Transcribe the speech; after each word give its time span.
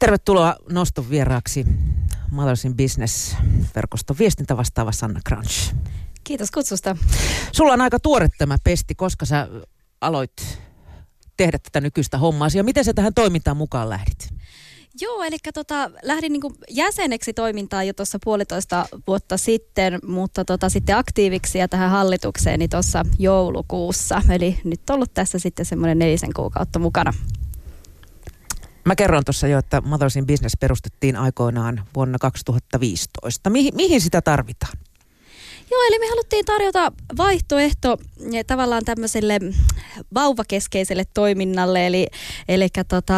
Tervetuloa 0.00 0.56
noston 0.70 1.10
vieraaksi 1.10 1.66
Mothersin 2.30 2.76
Business-verkoston 2.76 4.18
viestintä 4.18 4.56
vastaava 4.56 4.92
Sanna 4.92 5.20
Crunch. 5.28 5.74
Kiitos 6.24 6.50
kutsusta. 6.50 6.96
Sulla 7.52 7.72
on 7.72 7.80
aika 7.80 8.00
tuore 8.00 8.28
tämä 8.38 8.56
pesti, 8.64 8.94
koska 8.94 9.26
sä 9.26 9.48
aloit 10.00 10.32
tehdä 11.36 11.58
tätä 11.58 11.80
nykyistä 11.80 12.18
hommaa 12.18 12.48
ja 12.54 12.64
miten 12.64 12.84
sä 12.84 12.94
tähän 12.94 13.14
toimintaan 13.14 13.56
mukaan 13.56 13.88
lähdit? 13.88 14.28
Joo, 15.00 15.22
eli 15.22 15.36
tota, 15.54 15.90
lähdin 16.02 16.32
niin 16.32 16.42
jäseneksi 16.70 17.32
toimintaan 17.32 17.86
jo 17.86 17.92
tuossa 17.92 18.18
puolitoista 18.24 18.86
vuotta 19.06 19.36
sitten, 19.36 19.98
mutta 20.06 20.44
tota, 20.44 20.68
sitten 20.68 20.96
aktiiviksi 20.96 21.58
ja 21.58 21.68
tähän 21.68 21.90
hallitukseen 21.90 22.58
niin 22.58 22.70
tuossa 22.70 23.04
joulukuussa. 23.18 24.22
Eli 24.28 24.60
nyt 24.64 24.90
ollut 24.90 25.14
tässä 25.14 25.38
sitten 25.38 25.66
semmoinen 25.66 25.98
nelisen 25.98 26.32
kuukautta 26.34 26.78
mukana. 26.78 27.12
Mä 28.86 28.96
kerron 28.96 29.24
tuossa 29.24 29.46
jo, 29.46 29.58
että 29.58 29.80
Mothers 29.80 30.16
in 30.16 30.26
Business 30.26 30.56
perustettiin 30.60 31.16
aikoinaan 31.16 31.84
vuonna 31.94 32.18
2015. 32.18 33.50
Mihin, 33.50 33.76
mihin 33.76 34.00
sitä 34.00 34.22
tarvitaan? 34.22 34.78
Joo, 35.70 35.80
eli 35.88 35.98
me 35.98 36.06
haluttiin 36.08 36.44
tarjota 36.44 36.92
vaihtoehto 37.16 37.98
eh, 38.32 38.44
tavallaan 38.46 38.84
tämmöiselle 38.84 39.40
vauvakeskeiselle 40.14 41.04
toiminnalle. 41.14 41.86
Eli, 41.86 42.06
eli 42.48 42.68
tota, 42.88 43.14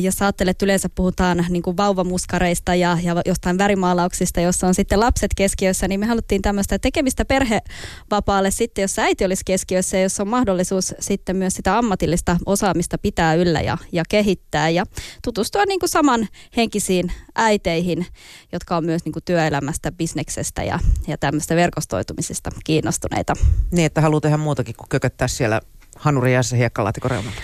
jos 0.00 0.22
ajattelet, 0.22 0.50
että 0.50 0.64
yleensä 0.64 0.88
puhutaan 0.94 1.46
niin 1.48 1.62
kuin 1.62 1.76
vauvamuskareista 1.76 2.74
ja, 2.74 2.98
ja 3.02 3.22
jostain 3.26 3.58
värimaalauksista, 3.58 4.40
jossa 4.40 4.66
on 4.66 4.74
sitten 4.74 5.00
lapset 5.00 5.30
keskiössä, 5.36 5.88
niin 5.88 6.00
me 6.00 6.06
haluttiin 6.06 6.42
tämmöistä 6.42 6.78
tekemistä 6.78 7.24
perhevapaalle 7.24 8.50
sitten, 8.50 8.82
jos 8.82 8.98
äiti 8.98 9.24
olisi 9.24 9.42
keskiössä 9.46 9.96
ja 9.96 10.02
jos 10.02 10.20
on 10.20 10.28
mahdollisuus 10.28 10.94
sitten 11.00 11.36
myös 11.36 11.54
sitä 11.54 11.78
ammatillista 11.78 12.36
osaamista 12.46 12.98
pitää 12.98 13.34
yllä 13.34 13.60
ja, 13.60 13.78
ja 13.92 14.02
kehittää 14.08 14.68
ja 14.68 14.84
tutustua 15.24 15.64
niin 15.64 15.80
kuin 15.80 15.90
samanhenkisiin 15.90 17.12
äiteihin, 17.34 18.06
jotka 18.52 18.76
on 18.76 18.84
myös 18.84 19.04
niin 19.04 19.12
kuin 19.12 19.24
työelämästä, 19.24 19.92
bisneksestä 19.92 20.64
ja, 20.64 20.78
ja 21.08 21.18
tämmöistä 21.18 21.56
verkostoitumisesta 21.90 22.50
kiinnostuneita. 22.64 23.34
Niin, 23.70 23.86
että 23.86 24.00
haluaa 24.00 24.20
tehdä 24.20 24.36
muutakin 24.36 24.74
kuin 24.76 24.88
kököttää 24.88 25.28
siellä 25.28 25.60
hanuriaissa 25.96 26.56
hiekkalaatikon 26.56 27.10
reunalla. 27.10 27.40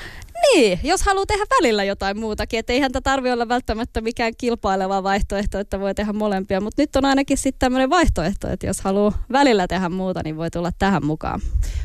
Niin, 0.55 0.81
jos 0.83 1.03
haluaa 1.03 1.27
tehdä 1.27 1.45
välillä 1.61 1.85
jotain 1.85 2.21
muutakin, 2.21 2.59
että 2.59 2.73
eihän 2.73 2.93
tämä 2.93 3.01
tarvitse 3.01 3.33
olla 3.33 3.49
välttämättä 3.49 4.01
mikään 4.01 4.33
kilpaileva 4.39 5.03
vaihtoehto, 5.03 5.59
että 5.59 5.81
voi 5.81 5.95
tehdä 5.95 6.13
molempia, 6.13 6.61
mutta 6.61 6.83
nyt 6.83 6.97
on 6.97 7.05
ainakin 7.05 7.39
sitten 7.39 7.59
tämmöinen 7.59 7.91
vaihtoehto, 7.91 8.49
että 8.49 8.67
jos 8.67 8.81
haluaa 8.81 9.23
välillä 9.33 9.67
tehdä 9.67 9.89
muuta, 9.89 10.21
niin 10.25 10.37
voi 10.37 10.51
tulla 10.51 10.71
tähän 10.79 11.07
mukaan. 11.07 11.41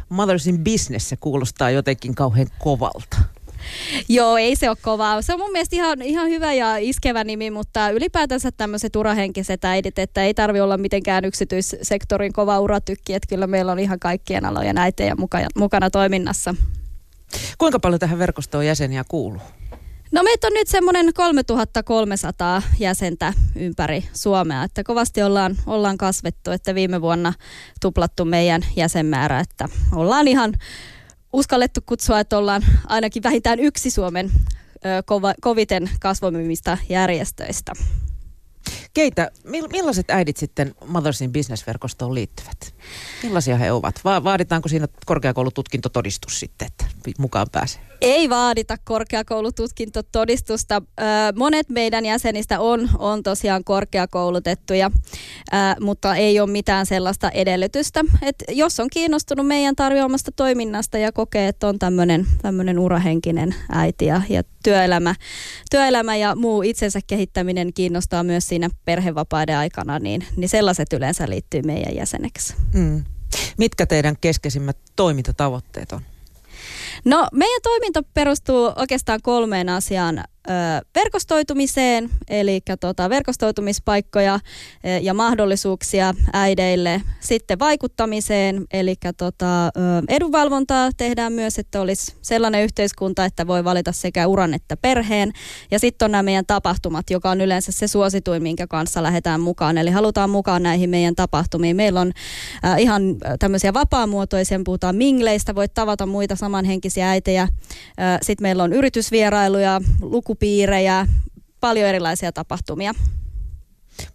Mothers 0.10 0.48
in 0.48 0.64
Business 0.64 1.10
se 1.10 1.18
kuulostaa 1.18 1.70
jotenkin 1.70 2.16
kauhean 2.16 2.48
kovalta. 2.60 3.18
Joo, 4.10 4.38
ei 4.38 4.56
se 4.56 4.70
ole 4.70 4.78
kovaa. 4.82 5.22
Se 5.22 5.34
on 5.34 5.40
mun 5.40 5.52
mielestä 5.52 5.76
ihan, 5.76 6.02
ihan 6.02 6.30
hyvä 6.30 6.54
ja 6.54 6.78
iskevä 6.78 7.24
nimi, 7.24 7.52
mutta 7.52 7.90
ylipäätänsä 7.90 8.52
tämmöiset 8.52 8.96
urahenkiset 8.96 9.66
äidit, 9.66 10.00
että 10.00 10.24
ei 10.24 10.34
tarvi 10.34 10.62
olla 10.62 10.78
mitenkään 10.78 11.26
yksityissektorin 11.26 12.34
kova 12.34 12.60
uratykki, 12.60 13.14
että 13.14 13.28
kyllä 13.30 13.48
meillä 13.48 13.72
on 13.72 13.80
ihan 13.80 14.00
kaikkien 14.00 14.46
alojen 14.46 14.78
äitejä 14.78 15.16
mukana, 15.16 15.48
mukana 15.58 15.90
toiminnassa. 15.90 16.56
Kuinka 17.58 17.80
paljon 17.80 18.00
tähän 18.00 18.20
verkostoon 18.20 18.66
jäseniä 18.66 19.04
kuuluu? 19.08 19.42
No 20.12 20.24
meitä 20.24 20.48
on 20.48 20.54
nyt 20.54 20.68
semmoinen 20.68 21.14
3300 21.14 22.62
jäsentä 22.80 23.34
ympäri 23.56 24.04
Suomea, 24.14 24.64
että 24.64 24.84
kovasti 24.84 25.24
ollaan, 25.24 25.56
ollaan 25.68 25.98
kasvettu, 25.98 26.52
että 26.52 26.76
viime 26.76 27.02
vuonna 27.02 27.34
tuplattu 27.82 28.26
meidän 28.26 28.62
jäsenmäärä, 28.76 29.40
että 29.40 29.70
ollaan 29.96 30.28
ihan 30.28 30.54
uskallettu 31.34 31.82
kutsua, 31.86 32.20
että 32.20 32.38
ollaan 32.38 32.62
ainakin 32.88 33.24
vähintään 33.24 33.60
yksi 33.60 33.90
Suomen 33.90 34.32
koviten 35.42 35.90
kasvomimista 36.00 36.78
järjestöistä. 36.90 37.74
Keitä, 38.94 39.32
millaiset 39.72 40.10
äidit 40.10 40.38
sitten 40.38 40.76
Mothers 40.86 41.22
in 41.22 41.32
Business-verkostoon 41.32 42.16
liittyvät? 42.16 42.76
Millaisia 43.24 43.58
he 43.58 43.72
ovat? 43.72 43.96
Va- 44.06 44.24
vaaditaanko 44.24 44.70
siinä 44.70 44.88
korkeakoulututkintotodistus 45.06 46.40
sitten, 46.40 46.68
että 46.68 46.86
mukaan 47.18 47.48
pääsee? 47.52 47.82
Ei 48.02 48.30
vaadita 48.30 48.78
korkeakoulututkintotodistusta. 48.84 50.82
Monet 51.36 51.70
meidän 51.70 52.06
jäsenistä 52.06 52.60
on, 52.60 52.90
on 52.98 53.24
tosiaan 53.24 53.64
korkeakoulutettuja, 53.64 54.92
mutta 55.80 56.16
ei 56.16 56.40
ole 56.40 56.50
mitään 56.50 56.86
sellaista 56.86 57.30
edellytystä. 57.30 58.02
Et 58.22 58.36
jos 58.50 58.80
on 58.80 58.88
kiinnostunut 58.92 59.48
meidän 59.48 59.76
tarjoamasta 59.76 60.32
toiminnasta 60.36 60.98
ja 60.98 61.12
kokee, 61.12 61.48
että 61.48 61.68
on 61.68 61.80
tämmöinen 62.42 62.80
urahenkinen 62.80 63.56
äiti 63.72 64.06
ja, 64.06 64.22
ja 64.30 64.44
työelämä, 64.64 65.16
työelämä 65.72 66.16
ja 66.16 66.36
muu 66.36 66.62
itsensä 66.62 67.00
kehittäminen 67.08 67.74
kiinnostaa 67.74 68.24
myös 68.24 68.48
siinä 68.48 68.70
perhevapaiden 68.86 69.58
aikana, 69.58 70.00
niin, 70.00 70.26
niin 70.36 70.50
sellaiset 70.50 70.94
yleensä 70.94 71.30
liittyy 71.30 71.62
meidän 71.62 71.96
jäseneksi. 71.96 72.54
Mm. 72.74 73.04
Mitkä 73.58 73.86
teidän 73.86 74.16
keskeisimmät 74.22 74.78
toimintatavoitteet 74.96 75.92
on? 75.92 76.02
No 77.06 77.28
meidän 77.32 77.62
toiminta 77.64 78.04
perustuu 78.14 78.72
oikeastaan 78.76 79.20
kolmeen 79.22 79.70
asiaan 79.70 80.24
verkostoitumiseen, 80.96 82.10
eli 82.30 82.62
tota, 82.80 83.10
verkostoitumispaikkoja 83.10 84.40
ja 85.02 85.14
mahdollisuuksia 85.14 86.14
äideille. 86.34 87.02
Sitten 87.20 87.60
vaikuttamiseen, 87.60 88.66
eli 88.74 88.96
tota, 89.18 89.70
edunvalvontaa 90.10 90.90
tehdään 90.98 91.34
myös, 91.34 91.60
että 91.60 91.82
olisi 91.82 92.16
sellainen 92.22 92.64
yhteiskunta, 92.64 93.26
että 93.26 93.48
voi 93.48 93.64
valita 93.64 93.92
sekä 93.92 94.28
uran 94.28 94.54
että 94.54 94.78
perheen. 94.78 95.32
Ja 95.72 95.80
sitten 95.80 96.06
on 96.06 96.12
nämä 96.12 96.24
meidän 96.24 96.46
tapahtumat, 96.46 97.10
joka 97.10 97.30
on 97.30 97.42
yleensä 97.42 97.72
se 97.72 97.88
suosituin, 97.88 98.44
minkä 98.44 98.68
kanssa 98.68 99.04
lähdetään 99.04 99.42
mukaan. 99.42 99.78
Eli 99.78 99.90
halutaan 99.90 100.30
mukaan 100.30 100.64
näihin 100.64 100.90
meidän 100.90 101.16
tapahtumiin. 101.16 101.76
Meillä 101.76 102.02
on 102.02 102.12
ihan 102.78 103.02
tämmöisiä 103.40 103.74
vapaamuotoisia, 103.74 104.60
puhutaan 104.66 104.96
mingleistä, 104.96 105.56
voit 105.56 105.74
tavata 105.74 106.06
muita 106.06 106.36
samanhenkisiä 106.36 107.10
äitejä. 107.10 107.48
Sitten 108.22 108.44
meillä 108.44 108.64
on 108.64 108.74
yritysvierailuja, 108.74 109.82
luku 110.02 110.31
lukupiirejä, 110.32 111.08
paljon 111.60 111.88
erilaisia 111.90 112.32
tapahtumia. 112.32 112.94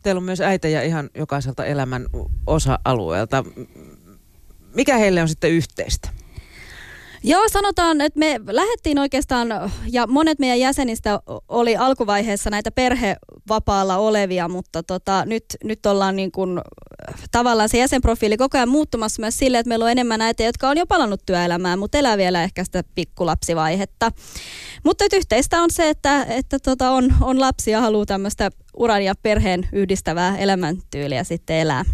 Teillä 0.03 0.19
on 0.19 0.25
myös 0.25 0.41
äitejä 0.41 0.83
ihan 0.83 1.11
jokaiselta 1.15 1.65
elämän 1.65 2.07
osa-alueelta. 2.47 3.45
Mikä 4.75 4.97
heille 4.97 5.23
on 5.23 5.29
sitten 5.29 5.51
yhteistä? 5.51 6.09
Joo, 7.29 7.49
sanotaan, 7.49 8.01
että 8.01 8.19
me 8.19 8.41
lähdettiin 8.47 8.99
oikeastaan, 8.99 9.49
ja 9.93 10.07
monet 10.07 10.39
meidän 10.39 10.61
jäsenistä 10.61 11.21
oli 11.49 11.77
alkuvaiheessa 11.77 12.51
näitä 12.51 12.71
perhevapaalla 12.71 13.97
olevia, 13.97 14.49
mutta 14.49 14.83
tota, 14.83 15.25
nyt, 15.25 15.45
nyt 15.65 15.87
ollaan 15.87 16.17
niin 16.17 16.33
kuin, 16.33 16.61
tavallaan 17.31 17.69
se 17.69 17.79
jäsenprofiili 17.79 18.37
koko 18.37 18.59
ajan 18.59 18.69
muuttumassa 18.69 19.23
myös 19.23 19.39
sille, 19.39 19.59
että 19.59 19.69
meillä 19.69 19.85
on 19.85 19.91
enemmän 19.91 20.19
näitä, 20.19 20.43
jotka 20.43 20.69
on 20.69 20.79
jo 20.79 20.87
palannut 20.87 21.21
työelämään, 21.27 21.79
mutta 21.79 21.99
elää 21.99 22.17
vielä 22.17 22.43
ehkä 22.43 22.65
sitä 22.65 22.83
pikkulapsivaihetta. 22.95 24.13
Mutta 24.85 25.05
yhteistä 25.13 25.63
on 25.63 25.71
se, 25.71 25.89
että, 25.89 26.25
että 26.29 26.59
tota 26.59 26.91
on, 26.91 27.15
on 27.21 27.41
lapsi 27.41 27.71
ja 27.71 27.81
haluaa 27.81 28.07
tämmöistä 28.07 28.51
uran 28.77 29.05
ja 29.05 29.15
perheen 29.23 29.69
yhdistävää 29.73 30.37
elämäntyyliä 30.37 31.25
sitten 31.25 31.57
elää. 31.57 31.85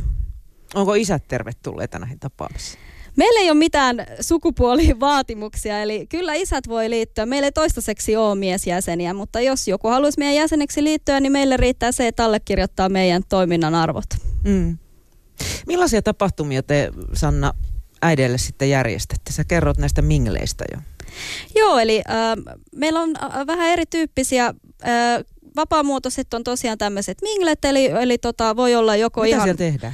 Onko 0.75 0.94
isät 0.94 1.28
tervetulleita 1.28 1.98
näihin 1.98 2.19
tapaamisiin? 2.21 2.91
Meillä 3.16 3.40
ei 3.40 3.50
ole 3.50 3.58
mitään 3.58 4.06
sukupuolivaatimuksia, 4.20 5.82
eli 5.82 6.06
kyllä 6.06 6.34
isät 6.34 6.68
voi 6.68 6.90
liittyä. 6.90 7.26
Meillä 7.26 7.46
ei 7.46 7.52
toistaiseksi 7.52 8.16
ole 8.16 8.34
miesjäseniä, 8.34 9.14
mutta 9.14 9.40
jos 9.40 9.68
joku 9.68 9.88
haluaisi 9.88 10.18
meidän 10.18 10.34
jäseneksi 10.34 10.84
liittyä, 10.84 11.20
niin 11.20 11.32
meille 11.32 11.56
riittää 11.56 11.92
se, 11.92 12.06
että 12.06 12.24
allekirjoittaa 12.24 12.88
meidän 12.88 13.22
toiminnan 13.28 13.74
arvot. 13.74 14.04
Mm. 14.44 14.78
Millaisia 15.66 16.02
tapahtumia 16.02 16.62
te, 16.62 16.90
Sanna, 17.12 17.52
äidille 18.02 18.38
sitten 18.38 18.70
järjestätte? 18.70 19.32
Sä 19.32 19.44
kerrot 19.44 19.78
näistä 19.78 20.02
mingleistä 20.02 20.64
jo. 20.74 20.80
Joo, 21.56 21.78
eli 21.78 22.02
äh, 22.10 22.56
meillä 22.76 23.00
on 23.00 23.12
äh, 23.22 23.46
vähän 23.46 23.68
erityyppisiä 23.68 24.46
äh, 24.46 24.54
vapaamuotoiset 25.56 26.34
on 26.34 26.44
tosiaan 26.44 26.78
tämmöiset 26.78 27.18
minglet, 27.22 27.65
eli, 27.65 27.86
eli 27.86 28.18
tota, 28.18 28.56
voi 28.56 28.74
olla 28.74 28.97
joko 28.97 29.22
Mitä 29.22 29.36
ihan... 29.36 29.47
siellä 29.47 29.58
tehdään? 29.58 29.92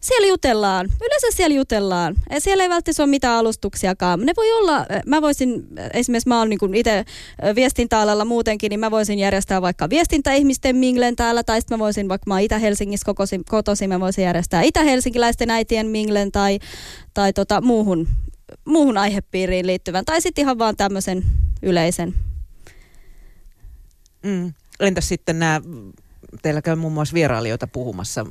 Siellä 0.00 0.28
jutellaan. 0.28 0.86
Yleensä 1.06 1.26
siellä 1.30 1.56
jutellaan. 1.56 2.14
Siellä 2.38 2.64
ei 2.64 2.70
välttämättä 2.70 3.02
ole 3.02 3.10
mitään 3.10 3.38
alustuksiakaan. 3.38 4.20
Ne 4.20 4.32
voi 4.36 4.52
olla, 4.52 4.86
mä 5.06 5.22
voisin, 5.22 5.66
esimerkiksi 5.94 6.28
mä 6.28 6.38
oon 6.38 6.48
niin 6.48 6.74
itse 6.74 7.04
viestintäalalla 7.54 8.24
muutenkin, 8.24 8.70
niin 8.70 8.80
mä 8.80 8.90
voisin 8.90 9.18
järjestää 9.18 9.62
vaikka 9.62 9.90
viestintäihmisten 9.90 10.76
minglen 10.76 11.16
täällä, 11.16 11.42
tai 11.42 11.60
sitten 11.60 11.78
mä 11.78 11.84
voisin, 11.84 12.08
vaikka 12.08 12.24
mä 12.26 12.34
oon 12.34 12.42
Itä-Helsingissä 12.42 13.04
kokosin, 13.04 13.44
kotoisin, 13.44 13.88
mä 13.88 14.00
voisin 14.00 14.24
järjestää 14.24 14.62
itä-helsinkiläisten 14.62 15.50
äitien 15.50 15.86
minglen 15.86 16.32
tai, 16.32 16.58
tai 17.14 17.32
tota, 17.32 17.60
muuhun, 17.60 18.08
muuhun 18.64 18.98
aihepiiriin 18.98 19.66
liittyvän, 19.66 20.04
tai 20.04 20.20
sitten 20.20 20.42
ihan 20.42 20.58
vaan 20.58 20.76
tämmöisen 20.76 21.24
yleisen. 21.62 22.14
Mm. 24.22 24.52
Entäs 24.80 25.08
sitten 25.08 25.38
nämä, 25.38 25.60
teillä 26.42 26.62
käy 26.62 26.76
muun 26.76 26.92
muassa 26.92 27.14
vierailijoita 27.14 27.66
puhumassa 27.66 28.26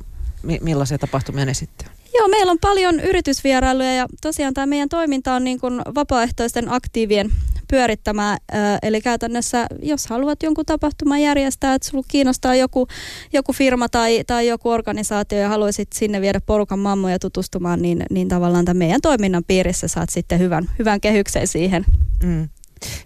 millaisia 0.60 0.98
tapahtumia 0.98 1.44
ne 1.44 1.54
sitten 1.54 1.88
Joo, 2.18 2.28
meillä 2.28 2.52
on 2.52 2.58
paljon 2.60 3.00
yritysvierailuja 3.00 3.94
ja 3.94 4.06
tosiaan 4.22 4.54
tämä 4.54 4.66
meidän 4.66 4.88
toiminta 4.88 5.34
on 5.34 5.44
niin 5.44 5.60
kuin 5.60 5.82
vapaaehtoisten 5.94 6.72
aktiivien 6.72 7.30
pyörittämään. 7.70 8.38
Eli 8.82 9.00
käytännössä, 9.00 9.66
jos 9.82 10.06
haluat 10.06 10.42
jonkun 10.42 10.66
tapahtuman 10.66 11.22
järjestää, 11.22 11.74
että 11.74 11.88
sulla 11.88 12.04
kiinnostaa 12.08 12.54
joku, 12.54 12.88
joku 13.32 13.52
firma 13.52 13.88
tai, 13.88 14.24
tai 14.26 14.48
joku 14.48 14.70
organisaatio 14.70 15.38
ja 15.38 15.48
haluaisit 15.48 15.92
sinne 15.92 16.20
viedä 16.20 16.40
porukan 16.40 16.78
mammoja 16.78 17.18
tutustumaan, 17.18 17.82
niin, 17.82 18.02
niin 18.10 18.28
tavallaan 18.28 18.64
tämän 18.64 18.76
meidän 18.76 19.00
toiminnan 19.00 19.44
piirissä 19.46 19.88
saat 19.88 20.10
sitten 20.10 20.38
hyvän, 20.38 20.70
hyvän 20.78 21.00
kehyksen 21.00 21.46
siihen. 21.46 21.84
Mm. 22.22 22.48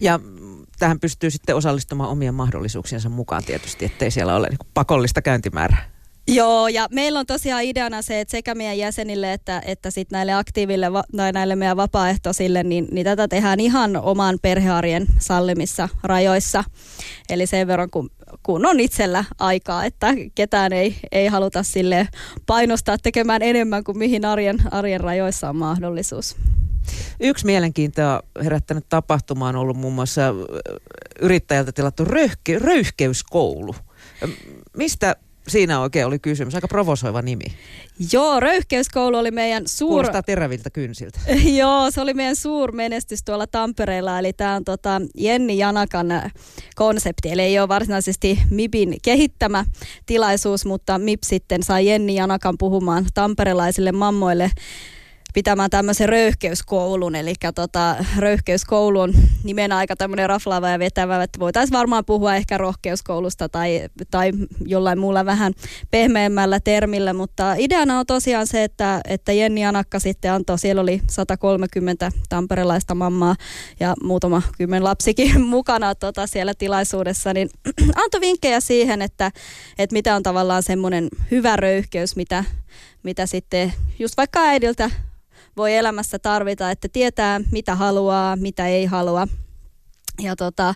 Ja 0.00 0.20
tähän 0.78 1.00
pystyy 1.00 1.30
sitten 1.30 1.56
osallistumaan 1.56 2.10
omien 2.10 2.34
mahdollisuuksiensa 2.34 3.08
mukaan 3.08 3.44
tietysti, 3.44 3.84
ettei 3.84 4.10
siellä 4.10 4.36
ole 4.36 4.48
niin 4.48 4.58
pakollista 4.74 5.22
käyntimäärää. 5.22 5.99
Joo, 6.28 6.68
ja 6.68 6.86
meillä 6.90 7.18
on 7.18 7.26
tosiaan 7.26 7.62
ideana 7.62 8.02
se, 8.02 8.20
että 8.20 8.30
sekä 8.30 8.54
meidän 8.54 8.78
jäsenille 8.78 9.32
että, 9.32 9.62
että 9.66 9.90
sit 9.90 10.10
näille 10.10 10.32
aktiiville 10.32 10.86
tai 11.16 11.32
näille 11.32 11.56
meidän 11.56 11.76
vapaaehtoisille, 11.76 12.62
niin, 12.62 12.88
niin 12.92 13.04
tätä 13.04 13.28
tehdään 13.28 13.60
ihan 13.60 13.96
oman 13.96 14.38
perhearjen 14.42 15.06
sallimissa 15.18 15.88
rajoissa. 16.02 16.64
Eli 17.30 17.46
sen 17.46 17.66
verran, 17.66 17.90
kun, 17.90 18.10
kun 18.42 18.66
on 18.66 18.80
itsellä 18.80 19.24
aikaa, 19.38 19.84
että 19.84 20.14
ketään 20.34 20.72
ei, 20.72 20.96
ei 21.12 21.26
haluta 21.26 21.62
sille 21.62 22.08
painostaa 22.46 22.98
tekemään 22.98 23.42
enemmän 23.42 23.84
kuin 23.84 23.98
mihin 23.98 24.24
arjen, 24.24 24.58
arjen 24.70 25.00
rajoissa 25.00 25.48
on 25.48 25.56
mahdollisuus. 25.56 26.36
Yksi 27.20 27.46
mielenkiintoa 27.46 28.22
herättänyt 28.44 28.84
tapahtuma 28.88 29.48
on 29.48 29.56
ollut 29.56 29.76
muun 29.76 29.94
muassa 29.94 30.22
yrittäjältä 31.20 31.72
tilattu 31.72 32.04
röyhke, 32.04 32.58
röyhkeyskoulu. 32.58 33.74
Mistä 34.76 35.16
siinä 35.50 35.80
oikein 35.80 36.06
oli 36.06 36.18
kysymys? 36.18 36.54
Aika 36.54 36.68
provosoiva 36.68 37.22
nimi. 37.22 37.44
Joo, 38.12 38.40
Röyhkeyskoulu 38.40 39.16
oli 39.16 39.30
meidän 39.30 39.62
suur... 39.66 39.90
Kuulostaa 39.90 40.22
teräviltä 40.22 40.70
kynsiltä. 40.70 41.20
Joo, 41.58 41.90
se 41.90 42.00
oli 42.00 42.14
meidän 42.14 42.36
suur 42.36 42.72
menestys 42.72 43.24
tuolla 43.24 43.46
Tampereella. 43.46 44.18
Eli 44.18 44.32
tämä 44.32 44.54
on 44.54 44.64
tota 44.64 45.00
Jenni 45.14 45.58
Janakan 45.58 46.06
konsepti. 46.76 47.30
Eli 47.30 47.42
ei 47.42 47.58
ole 47.58 47.68
varsinaisesti 47.68 48.38
MIPin 48.50 48.96
kehittämä 49.02 49.64
tilaisuus, 50.06 50.66
mutta 50.66 50.98
MIP 50.98 51.22
sitten 51.22 51.62
sai 51.62 51.86
Jenni 51.86 52.14
Janakan 52.14 52.54
puhumaan 52.58 53.06
tamperelaisille 53.14 53.92
mammoille 53.92 54.50
pitämään 55.34 55.70
tämmöisen 55.70 56.08
röyhkeyskoulun. 56.08 57.14
Eli 57.14 57.34
tota, 57.54 57.96
röyhkeyskoulu 58.18 59.00
on 59.00 59.12
nimenä 59.44 59.76
aika 59.76 59.96
tämmöinen 59.96 60.28
raflaava 60.28 60.68
ja 60.68 60.78
vetävä, 60.78 61.22
että 61.22 61.40
voitaisiin 61.40 61.78
varmaan 61.78 62.04
puhua 62.04 62.34
ehkä 62.34 62.58
rohkeuskoulusta 62.58 63.48
tai, 63.48 63.88
tai 64.10 64.32
jollain 64.66 64.98
muulla 64.98 65.24
vähän 65.24 65.52
pehmeämmällä 65.90 66.60
termillä, 66.60 67.12
mutta 67.12 67.54
ideana 67.58 67.98
on 67.98 68.06
tosiaan 68.06 68.46
se, 68.46 68.64
että, 68.64 69.00
että 69.08 69.32
Jenni 69.32 69.66
Anakka 69.66 69.98
sitten 69.98 70.32
antoi, 70.32 70.58
siellä 70.58 70.82
oli 70.82 71.00
130 71.10 72.12
tamperelaista 72.28 72.94
mammaa 72.94 73.36
ja 73.80 73.94
muutama 74.02 74.42
kymmen 74.58 74.84
lapsikin 74.84 75.40
mukana 75.56 75.94
tota, 75.94 76.26
siellä 76.26 76.54
tilaisuudessa, 76.54 77.34
niin 77.34 77.50
antoi 78.04 78.20
vinkkejä 78.20 78.60
siihen, 78.60 79.02
että, 79.02 79.30
että 79.78 79.94
mitä 79.94 80.16
on 80.16 80.22
tavallaan 80.22 80.62
semmoinen 80.62 81.08
hyvä 81.30 81.56
röyhkeys, 81.56 82.16
mitä, 82.16 82.44
mitä 83.02 83.26
sitten 83.26 83.72
just 83.98 84.16
vaikka 84.16 84.40
äidiltä 84.40 84.90
voi 85.56 85.76
elämässä 85.76 86.18
tarvita, 86.18 86.70
että 86.70 86.88
tietää 86.88 87.40
mitä 87.52 87.74
haluaa, 87.74 88.36
mitä 88.36 88.66
ei 88.66 88.84
halua 88.84 89.28
ja 90.20 90.36
tota, 90.36 90.74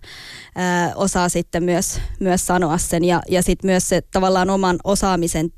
ää, 0.55 0.93
osaa 0.95 1.29
sitten 1.29 1.65
myös, 1.65 2.01
myös 2.21 2.47
sanoa 2.47 2.79
sen 2.79 3.05
ja, 3.05 3.23
ja 3.29 3.43
sitten 3.43 3.69
myös 3.69 3.89
se 3.89 4.03
tavallaan 4.13 4.51
oman 4.51 4.77
osaamisen 4.85 5.51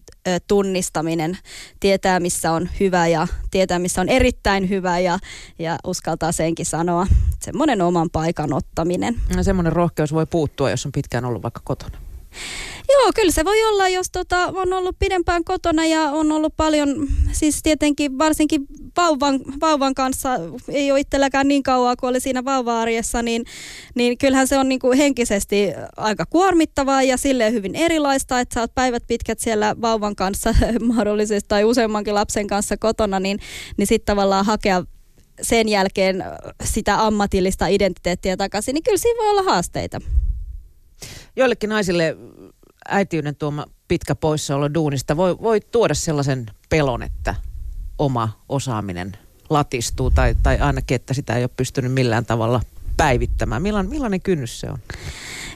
tunnistaminen, 0.48 1.38
tietää 1.80 2.20
missä 2.20 2.52
on 2.52 2.68
hyvä 2.80 3.06
ja 3.06 3.26
tietää 3.50 3.78
missä 3.78 4.00
on 4.00 4.08
erittäin 4.08 4.68
hyvä 4.68 4.98
ja, 4.98 5.18
ja 5.58 5.78
uskaltaa 5.86 6.32
senkin 6.32 6.66
sanoa. 6.66 7.06
Semmoinen 7.40 7.82
oman 7.82 8.10
paikan 8.10 8.52
ottaminen. 8.52 9.16
No, 9.36 9.42
semmoinen 9.42 9.72
rohkeus 9.72 10.12
voi 10.12 10.26
puuttua, 10.26 10.70
jos 10.70 10.86
on 10.86 10.92
pitkään 10.92 11.24
ollut 11.24 11.42
vaikka 11.42 11.60
kotona. 11.64 12.05
Joo, 12.88 13.12
kyllä 13.14 13.32
se 13.32 13.44
voi 13.44 13.64
olla, 13.64 13.88
jos 13.88 14.10
tota, 14.10 14.46
on 14.46 14.72
ollut 14.72 14.96
pidempään 14.98 15.44
kotona 15.44 15.86
ja 15.86 16.02
on 16.02 16.32
ollut 16.32 16.56
paljon, 16.56 17.08
siis 17.32 17.62
tietenkin 17.62 18.18
varsinkin 18.18 18.66
vauvan, 18.96 19.40
vauvan 19.60 19.94
kanssa, 19.94 20.30
ei 20.68 20.92
ole 20.92 21.00
itselläkään 21.00 21.48
niin 21.48 21.62
kauan 21.62 21.96
kuin 22.00 22.10
oli 22.10 22.20
siinä 22.20 22.44
vauva-arjessa, 22.44 23.22
niin, 23.22 23.44
niin 23.94 24.18
kyllähän 24.18 24.48
se 24.48 24.58
on 24.58 24.68
niin 24.68 24.78
kuin 24.78 24.98
henkisesti 24.98 25.72
aika 25.96 26.26
kuormittavaa 26.26 27.02
ja 27.02 27.16
silleen 27.16 27.52
hyvin 27.52 27.74
erilaista, 27.74 28.40
että 28.40 28.54
sä 28.54 28.60
oot 28.60 28.74
päivät 28.74 29.02
pitkät 29.06 29.38
siellä 29.38 29.76
vauvan 29.80 30.16
kanssa 30.16 30.54
mahdollisesti 30.94 31.48
tai 31.48 31.64
useammankin 31.64 32.14
lapsen 32.14 32.46
kanssa 32.46 32.76
kotona, 32.76 33.20
niin, 33.20 33.38
niin 33.76 33.86
sitten 33.86 34.06
tavallaan 34.06 34.46
hakea 34.46 34.84
sen 35.42 35.68
jälkeen 35.68 36.24
sitä 36.64 37.04
ammatillista 37.06 37.66
identiteettiä 37.66 38.36
takaisin, 38.36 38.74
niin 38.74 38.82
kyllä 38.82 38.98
siinä 38.98 39.18
voi 39.18 39.30
olla 39.30 39.42
haasteita. 39.42 40.00
Joillekin 41.36 41.70
naisille 41.70 42.16
äitiyden 42.88 43.36
tuoma 43.36 43.66
pitkä 43.88 44.14
poissaolo 44.14 44.74
duunista 44.74 45.16
voi, 45.16 45.38
voi 45.42 45.60
tuoda 45.60 45.94
sellaisen 45.94 46.46
pelon, 46.68 47.02
että 47.02 47.34
oma 47.98 48.44
osaaminen 48.48 49.16
latistuu 49.50 50.10
tai, 50.10 50.36
tai 50.42 50.58
ainakin, 50.58 50.94
että 50.94 51.14
sitä 51.14 51.36
ei 51.36 51.42
ole 51.42 51.50
pystynyt 51.56 51.92
millään 51.92 52.26
tavalla 52.26 52.60
päivittämään. 52.96 53.62
Millainen, 53.62 53.90
millainen 53.90 54.20
kynnys 54.20 54.60
se 54.60 54.70
on? 54.70 54.78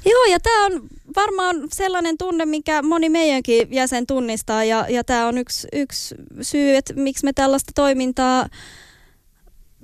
Joo, 0.05 0.25
ja 0.25 0.41
tämä 0.41 0.67
on 0.67 0.83
varmaan 1.17 1.57
sellainen 1.73 2.19
tunne, 2.19 2.47
mikä 2.47 2.83
moni 2.83 3.09
meidänkin 3.09 3.69
jäsen 3.71 4.07
tunnistaa, 4.07 4.65
ja, 4.65 4.87
ja 4.89 5.05
tämä 5.05 5.27
on 5.27 5.39
yksi, 5.39 5.69
yksi 5.73 6.15
syy, 6.43 6.77
että 6.77 6.95
miksi 6.95 7.25
me 7.25 7.33
tällaista 7.33 7.73
toimintaa 7.75 8.47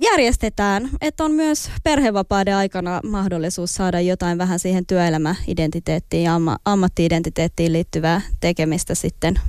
järjestetään, 0.01 0.89
että 1.01 1.23
on 1.23 1.31
myös 1.31 1.71
perhevapaiden 1.83 2.55
aikana 2.55 2.99
mahdollisuus 3.03 3.75
saada 3.75 4.01
jotain 4.01 4.37
vähän 4.37 4.59
siihen 4.59 4.85
työelämäidentiteettiin 4.85 6.23
ja 6.23 6.35
amma, 6.35 6.57
ammattiidentiteettiin 6.65 7.73
liittyvää 7.73 8.21
tekemistä 8.39 8.95
sitten, 8.95 9.39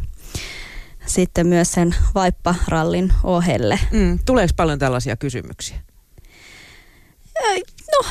sitten 1.06 1.46
myös 1.46 1.72
sen 1.72 1.94
vaipparallin 2.14 3.12
ohelle. 3.24 3.78
Mm, 3.92 4.18
tuleeko 4.26 4.52
paljon 4.56 4.78
tällaisia 4.78 5.16
kysymyksiä? 5.16 5.87
No, 7.96 8.08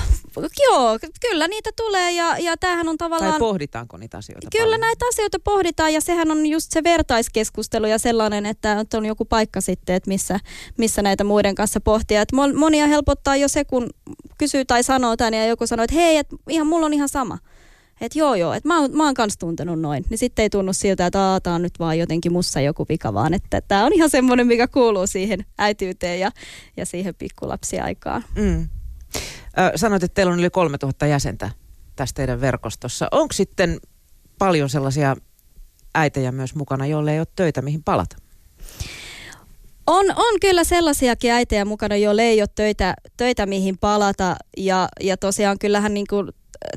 joo, 0.63 0.99
kyllä 1.21 1.47
niitä 1.47 1.69
tulee 1.75 2.11
ja, 2.11 2.37
ja 2.37 2.57
tämähän 2.57 2.87
on 2.87 2.97
tavallaan... 2.97 3.31
Tai 3.31 3.39
pohditaanko 3.39 3.97
niitä 3.97 4.17
asioita 4.17 4.47
Kyllä 4.51 4.65
paljon? 4.65 4.81
näitä 4.81 5.05
asioita 5.07 5.39
pohditaan 5.43 5.93
ja 5.93 6.01
sehän 6.01 6.31
on 6.31 6.45
just 6.45 6.71
se 6.71 6.83
vertaiskeskustelu 6.83 7.85
ja 7.85 7.97
sellainen, 7.97 8.45
että 8.45 8.85
on 8.93 9.05
joku 9.05 9.25
paikka 9.25 9.61
sitten, 9.61 9.95
että 9.95 10.07
missä, 10.07 10.39
missä 10.77 11.01
näitä 11.01 11.23
muiden 11.23 11.55
kanssa 11.55 11.81
pohtia. 11.81 12.21
Että 12.21 12.35
monia 12.35 12.87
helpottaa 12.87 13.35
jo 13.35 13.47
se, 13.47 13.65
kun 13.65 13.89
kysyy 14.37 14.65
tai 14.65 14.83
sanoo 14.83 15.17
tämän 15.17 15.33
ja 15.33 15.45
joku 15.45 15.67
sanoo, 15.67 15.83
että 15.83 15.95
hei, 15.95 16.17
että 16.17 16.35
ihan, 16.49 16.67
mulla 16.67 16.85
on 16.85 16.93
ihan 16.93 17.09
sama. 17.09 17.37
Että 18.01 18.19
joo 18.19 18.35
joo, 18.35 18.53
että 18.53 18.67
mä, 18.67 18.79
oon, 18.79 18.97
mä 18.97 19.05
oon 19.05 19.13
kans 19.13 19.37
tuntenut 19.37 19.79
noin. 19.79 20.05
Niin 20.09 20.17
sitten 20.17 20.43
ei 20.43 20.49
tunnu 20.49 20.73
siltä, 20.73 21.05
että 21.05 21.39
tämä 21.43 21.55
on 21.55 21.61
nyt 21.61 21.79
vaan 21.79 21.99
jotenkin 21.99 22.31
mussa 22.31 22.61
joku 22.61 22.85
vika, 22.89 23.13
vaan 23.13 23.33
että 23.33 23.61
tämä 23.61 23.85
on 23.85 23.93
ihan 23.93 24.09
semmoinen, 24.09 24.47
mikä 24.47 24.67
kuuluu 24.67 25.07
siihen 25.07 25.45
äityyteen 25.57 26.19
ja, 26.19 26.31
ja 26.77 26.85
siihen 26.85 27.15
pikkulapsiaikaan. 27.15 28.23
Mm. 28.35 28.67
Sanoit, 29.75 30.03
että 30.03 30.15
teillä 30.15 30.33
on 30.33 30.39
yli 30.39 30.49
3000 30.49 31.07
jäsentä 31.07 31.49
tässä 31.95 32.15
teidän 32.15 32.41
verkostossa. 32.41 33.07
Onko 33.11 33.33
sitten 33.33 33.79
paljon 34.39 34.69
sellaisia 34.69 35.15
äitejä 35.95 36.31
myös 36.31 36.55
mukana, 36.55 36.85
joille 36.85 37.13
ei 37.13 37.19
ole 37.19 37.27
töitä, 37.35 37.61
mihin 37.61 37.83
palata? 37.83 38.15
On, 39.87 40.05
on 40.15 40.39
kyllä 40.41 40.63
sellaisiakin 40.63 41.31
äitejä 41.31 41.65
mukana, 41.65 41.95
joille 41.95 42.21
ei 42.21 42.41
ole 42.41 42.49
töitä, 42.55 42.93
töitä 43.17 43.45
mihin 43.45 43.77
palata. 43.77 44.35
Ja, 44.57 44.89
ja 45.01 45.17
tosiaan 45.17 45.59
kyllähän 45.59 45.93
niin 45.93 46.07
kuin 46.09 46.31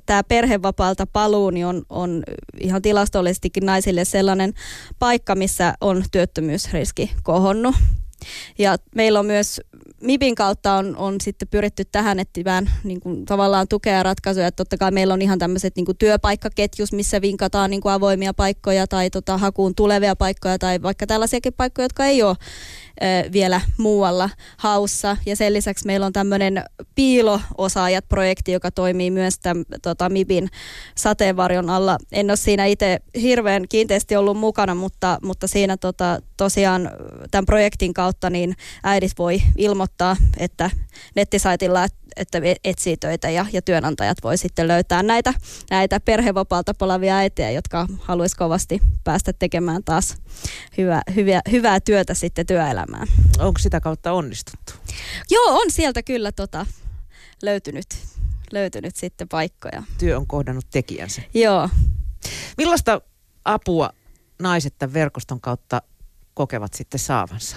tämä 0.07 0.25
perhevapaalta 0.25 1.07
paluu 1.07 1.51
niin 1.51 1.67
on, 1.67 1.83
on 1.91 2.23
ihan 2.61 2.83
tilastollisestikin 2.83 3.67
naisille 3.67 4.05
sellainen 4.05 4.55
paikka, 4.99 5.35
missä 5.35 5.75
on 5.81 6.05
työttömyysriski 6.13 7.13
kohonnut. 7.23 7.75
Ja 8.59 8.77
meillä 8.95 9.21
on 9.21 9.27
myös 9.27 9.61
MIPin 10.03 10.35
kautta 10.35 10.75
on, 10.75 10.97
on 10.97 11.21
sitten 11.21 11.49
pyritty 11.49 11.85
tähän 11.85 12.19
etsimään 12.19 12.71
niin 12.85 13.01
kuin, 13.01 13.25
tavallaan 13.25 13.69
tukea 13.69 13.97
ja 13.97 14.03
ratkaisuja. 14.03 14.47
Että 14.47 14.57
totta 14.57 14.77
kai 14.77 14.91
meillä 14.91 15.15
on 15.15 15.23
ihan 15.23 15.39
tämmöiset 15.39 15.77
niin 15.77 15.87
työpaikkaketjus, 15.99 16.93
missä 16.93 17.21
vinkataan 17.21 17.71
niin 17.71 17.81
kuin 17.81 17.93
avoimia 17.93 18.35
paikkoja 18.35 18.87
tai 18.87 19.11
tota, 19.11 19.39
hakuun 19.39 19.75
tulevia 19.75 20.17
paikkoja 20.17 20.59
tai 20.59 20.83
vaikka 20.83 21.07
tällaisiakin 21.07 21.53
paikkoja, 21.53 21.85
jotka 21.85 22.05
ei 22.05 22.23
ole 22.23 22.37
vielä 23.33 23.61
muualla 23.77 24.31
haussa. 24.57 25.17
Ja 25.27 25.37
sen 25.37 25.53
lisäksi 25.53 25.87
meillä 25.87 26.07
on 26.07 26.13
tämmöinen 26.13 26.65
piilo-osaajat-projekti, 26.95 28.53
joka 28.53 28.71
toimii 28.71 29.11
myös 29.11 29.39
tämän, 29.39 29.65
tota, 29.83 30.09
MIBin 30.09 30.49
sateenvarjon 30.95 31.71
alla. 31.71 31.99
En 32.13 32.31
ole 32.31 32.37
siinä 32.37 32.67
itse 32.67 33.01
hirveän 33.23 33.69
kiinteästi 33.69 34.17
ollut 34.17 34.37
mukana, 34.37 34.75
mutta, 34.75 35.19
mutta 35.23 35.47
siinä 35.47 35.77
tota, 35.77 36.23
tosiaan 36.37 36.91
tämän 37.31 37.47
projektin 37.47 37.95
kautta 37.95 38.31
niin 38.31 38.57
äidit 38.83 39.13
voi 39.19 39.43
ilmoittaa, 39.57 40.17
että 40.37 40.71
nettisaitilla, 41.17 41.85
että 41.85 42.00
etsii 42.65 42.97
töitä 42.97 43.31
ja, 43.31 43.47
ja 43.53 43.63
työnantajat 43.63 44.19
voi 44.23 44.39
sitten 44.39 44.69
löytää 44.69 45.03
näitä, 45.03 45.35
näitä 45.71 46.01
perhevapaalta 46.01 46.75
polavia 46.75 47.17
äitejä, 47.17 47.51
jotka 47.51 47.87
haluaisi 48.01 48.37
kovasti 48.37 48.81
päästä 49.05 49.33
tekemään 49.33 49.85
taas 49.85 50.17
hyvä, 50.79 51.03
hyvää, 51.15 51.41
hyvää 51.51 51.81
työtä 51.81 52.15
sitten 52.15 52.47
työelämään. 52.47 53.07
Onko 53.39 53.59
sitä 53.59 53.81
kautta 53.81 54.13
onnistuttu? 54.13 54.73
Joo, 55.31 55.61
on 55.61 55.71
sieltä 55.71 56.03
kyllä 56.03 56.33
tota, 56.33 56.67
löytynyt 57.43 57.87
löytynyt 58.53 58.97
sitten 58.97 59.29
paikkoja. 59.29 59.83
Työ 59.99 60.17
on 60.17 60.27
kohdannut 60.27 60.67
tekijänsä. 60.71 61.23
Joo. 61.35 61.69
Millaista 62.59 63.01
apua 63.45 63.91
naiset 64.39 64.75
tämän 64.79 64.95
verkoston 64.95 65.41
kautta 65.41 65.83
kokevat 66.35 66.75
sitten 66.75 67.01
saavansa? 67.01 67.57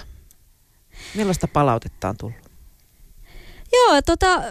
Millaista 1.14 1.48
palautetta 1.48 2.08
on 2.08 2.16
tullut? 2.16 2.43
Joo, 3.74 4.02
tota, 4.06 4.42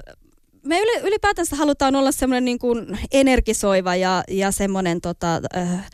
me 0.63 0.79
ylipäätänsä 1.03 1.55
halutaan 1.55 1.95
olla 1.95 2.11
semmoinen 2.11 2.45
niin 2.45 2.59
kuin 2.59 2.99
energisoiva 3.11 3.95
ja, 3.95 4.23
ja 4.27 4.51
semmoinen 4.51 5.01
tota, 5.01 5.41
äh, 5.57 5.89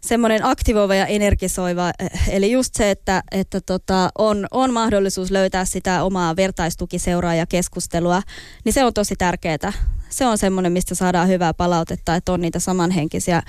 semmoinen 0.00 0.44
aktivoiva 0.44 0.94
ja 0.94 1.06
energisoiva, 1.06 1.86
äh, 1.86 2.28
eli 2.28 2.52
just 2.52 2.74
se, 2.74 2.90
että, 2.90 3.22
että 3.32 3.60
tota, 3.60 4.10
on, 4.18 4.46
on 4.50 4.72
mahdollisuus 4.72 5.30
löytää 5.30 5.64
sitä 5.64 6.02
omaa 6.02 6.36
vertaistukiseuraa 6.36 7.34
ja 7.34 7.46
keskustelua, 7.46 8.22
niin 8.64 8.72
se 8.72 8.84
on 8.84 8.94
tosi 8.94 9.14
tärkeää. 9.18 9.72
Se 10.16 10.26
on 10.26 10.38
semmoinen, 10.38 10.72
mistä 10.72 10.94
saadaan 10.94 11.28
hyvää 11.28 11.54
palautetta, 11.54 12.14
että 12.14 12.32
on 12.32 12.40
niitä 12.40 12.58
samanhenkisiä 12.58 13.42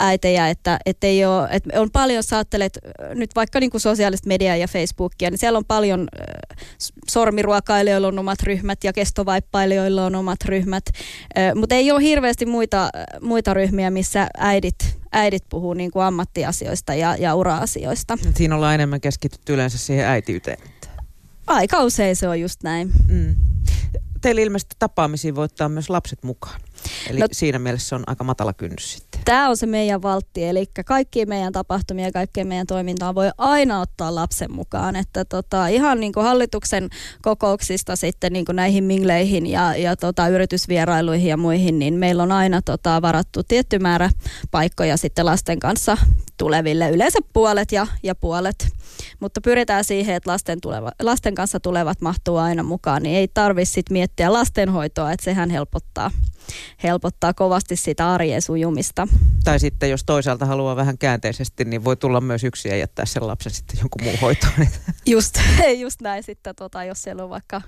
äitejä, 0.00 0.48
että, 0.48 0.78
että, 0.86 1.06
ei 1.06 1.24
ole, 1.24 1.48
että 1.50 1.80
on 1.80 1.90
paljon, 1.90 2.22
saattelet 2.22 2.78
nyt 3.14 3.30
vaikka 3.34 3.60
niin 3.60 3.70
kuin 3.70 3.80
sosiaalista 3.80 4.28
mediaa 4.28 4.56
ja 4.56 4.68
Facebookia, 4.68 5.30
niin 5.30 5.38
siellä 5.38 5.56
on 5.56 5.64
paljon 5.64 6.08
sormiruokailijoilla 7.10 8.08
on 8.08 8.18
omat 8.18 8.42
ryhmät 8.42 8.84
ja 8.84 8.92
kestovaippailijoilla 8.92 10.06
on 10.06 10.14
omat 10.14 10.44
ryhmät, 10.44 10.84
mutta 11.54 11.74
ei 11.74 11.90
ole 11.90 12.02
hirveästi 12.02 12.46
muita, 12.46 12.90
muita 13.20 13.54
ryhmiä, 13.54 13.90
missä 13.90 14.28
äidit, 14.38 14.98
äidit 15.12 15.44
puhuu 15.48 15.74
niin 15.74 15.90
kuin 15.90 16.04
ammattiasioista 16.04 16.94
ja, 16.94 17.16
ja 17.16 17.34
ura-asioista. 17.34 18.18
Siinä 18.34 18.54
ollaan 18.54 18.74
enemmän 18.74 19.00
keskitytty 19.00 19.54
yleensä 19.54 19.78
siihen 19.78 20.06
äitiyteen. 20.06 20.58
Aika 21.46 21.84
usein 21.84 22.16
se 22.16 22.28
on 22.28 22.40
just 22.40 22.62
näin. 22.62 22.90
Mm. 23.08 23.34
Teillä 24.26 24.42
ilmeisesti 24.42 24.76
tapaamisiin 24.78 25.34
voittaa 25.34 25.68
myös 25.68 25.90
lapset 25.90 26.22
mukaan. 26.22 26.60
Eli 27.10 27.20
no, 27.20 27.26
siinä 27.32 27.58
mielessä 27.58 27.96
on 27.96 28.04
aika 28.06 28.24
matala 28.24 28.52
kynnys 28.52 28.92
sitten. 28.92 29.20
Tämä 29.24 29.48
on 29.48 29.56
se 29.56 29.66
meidän 29.66 30.02
valtti, 30.02 30.44
eli 30.44 30.66
kaikki 30.86 31.26
meidän 31.26 31.52
tapahtumia 31.52 32.04
ja 32.04 32.12
kaikkeen 32.12 32.46
meidän 32.46 32.66
toimintaan 32.66 33.14
voi 33.14 33.30
aina 33.38 33.80
ottaa 33.80 34.14
lapsen 34.14 34.52
mukaan. 34.52 34.96
Että 34.96 35.24
tota, 35.24 35.66
ihan 35.66 36.00
niin 36.00 36.12
kuin 36.12 36.24
hallituksen 36.24 36.88
kokouksista 37.22 37.96
sitten 37.96 38.32
niin 38.32 38.44
kuin 38.44 38.56
näihin 38.56 38.84
mingleihin 38.84 39.46
ja, 39.46 39.76
ja 39.76 39.96
tota, 39.96 40.28
yritysvierailuihin 40.28 41.28
ja 41.28 41.36
muihin, 41.36 41.78
niin 41.78 41.94
meillä 41.94 42.22
on 42.22 42.32
aina 42.32 42.62
tota, 42.62 43.02
varattu 43.02 43.42
tietty 43.42 43.78
määrä 43.78 44.10
paikkoja 44.50 44.96
sitten 44.96 45.26
lasten 45.26 45.58
kanssa 45.58 45.96
tuleville, 46.36 46.90
yleensä 46.90 47.18
puolet 47.32 47.72
ja, 47.72 47.86
ja 48.02 48.14
puolet. 48.14 48.68
Mutta 49.20 49.40
pyritään 49.40 49.84
siihen, 49.84 50.14
että 50.14 50.30
lasten, 50.30 50.60
tuleva, 50.60 50.92
lasten 51.02 51.34
kanssa 51.34 51.60
tulevat 51.60 52.00
mahtuu 52.00 52.36
aina 52.36 52.62
mukaan, 52.62 53.02
niin 53.02 53.16
ei 53.16 53.28
tarvitse 53.28 53.82
miettiä 53.90 54.32
lastenhoitoa, 54.32 55.12
että 55.12 55.24
sehän 55.24 55.50
helpottaa 55.50 56.10
helpottaa 56.82 57.34
kovasti 57.34 57.76
sitä 57.76 58.12
arjen 58.12 58.42
sujumista. 58.42 59.08
Tai 59.44 59.60
sitten 59.60 59.90
jos 59.90 60.04
toisaalta 60.04 60.46
haluaa 60.46 60.76
vähän 60.76 60.98
käänteisesti, 60.98 61.64
niin 61.64 61.84
voi 61.84 61.96
tulla 61.96 62.20
myös 62.20 62.44
yksi 62.44 62.68
ja 62.68 62.76
jättää 62.76 63.06
sen 63.06 63.26
lapsen 63.26 63.52
sitten 63.52 63.78
jonkun 63.80 64.04
muun 64.04 64.18
hoitoon. 64.22 64.52
Just, 65.06 65.40
just 65.82 66.02
näin 66.02 66.22
sitten, 66.22 66.54
tota, 66.54 66.84
jos 66.84 67.02
siellä 67.02 67.24
on 67.24 67.30
vaikka 67.30 67.62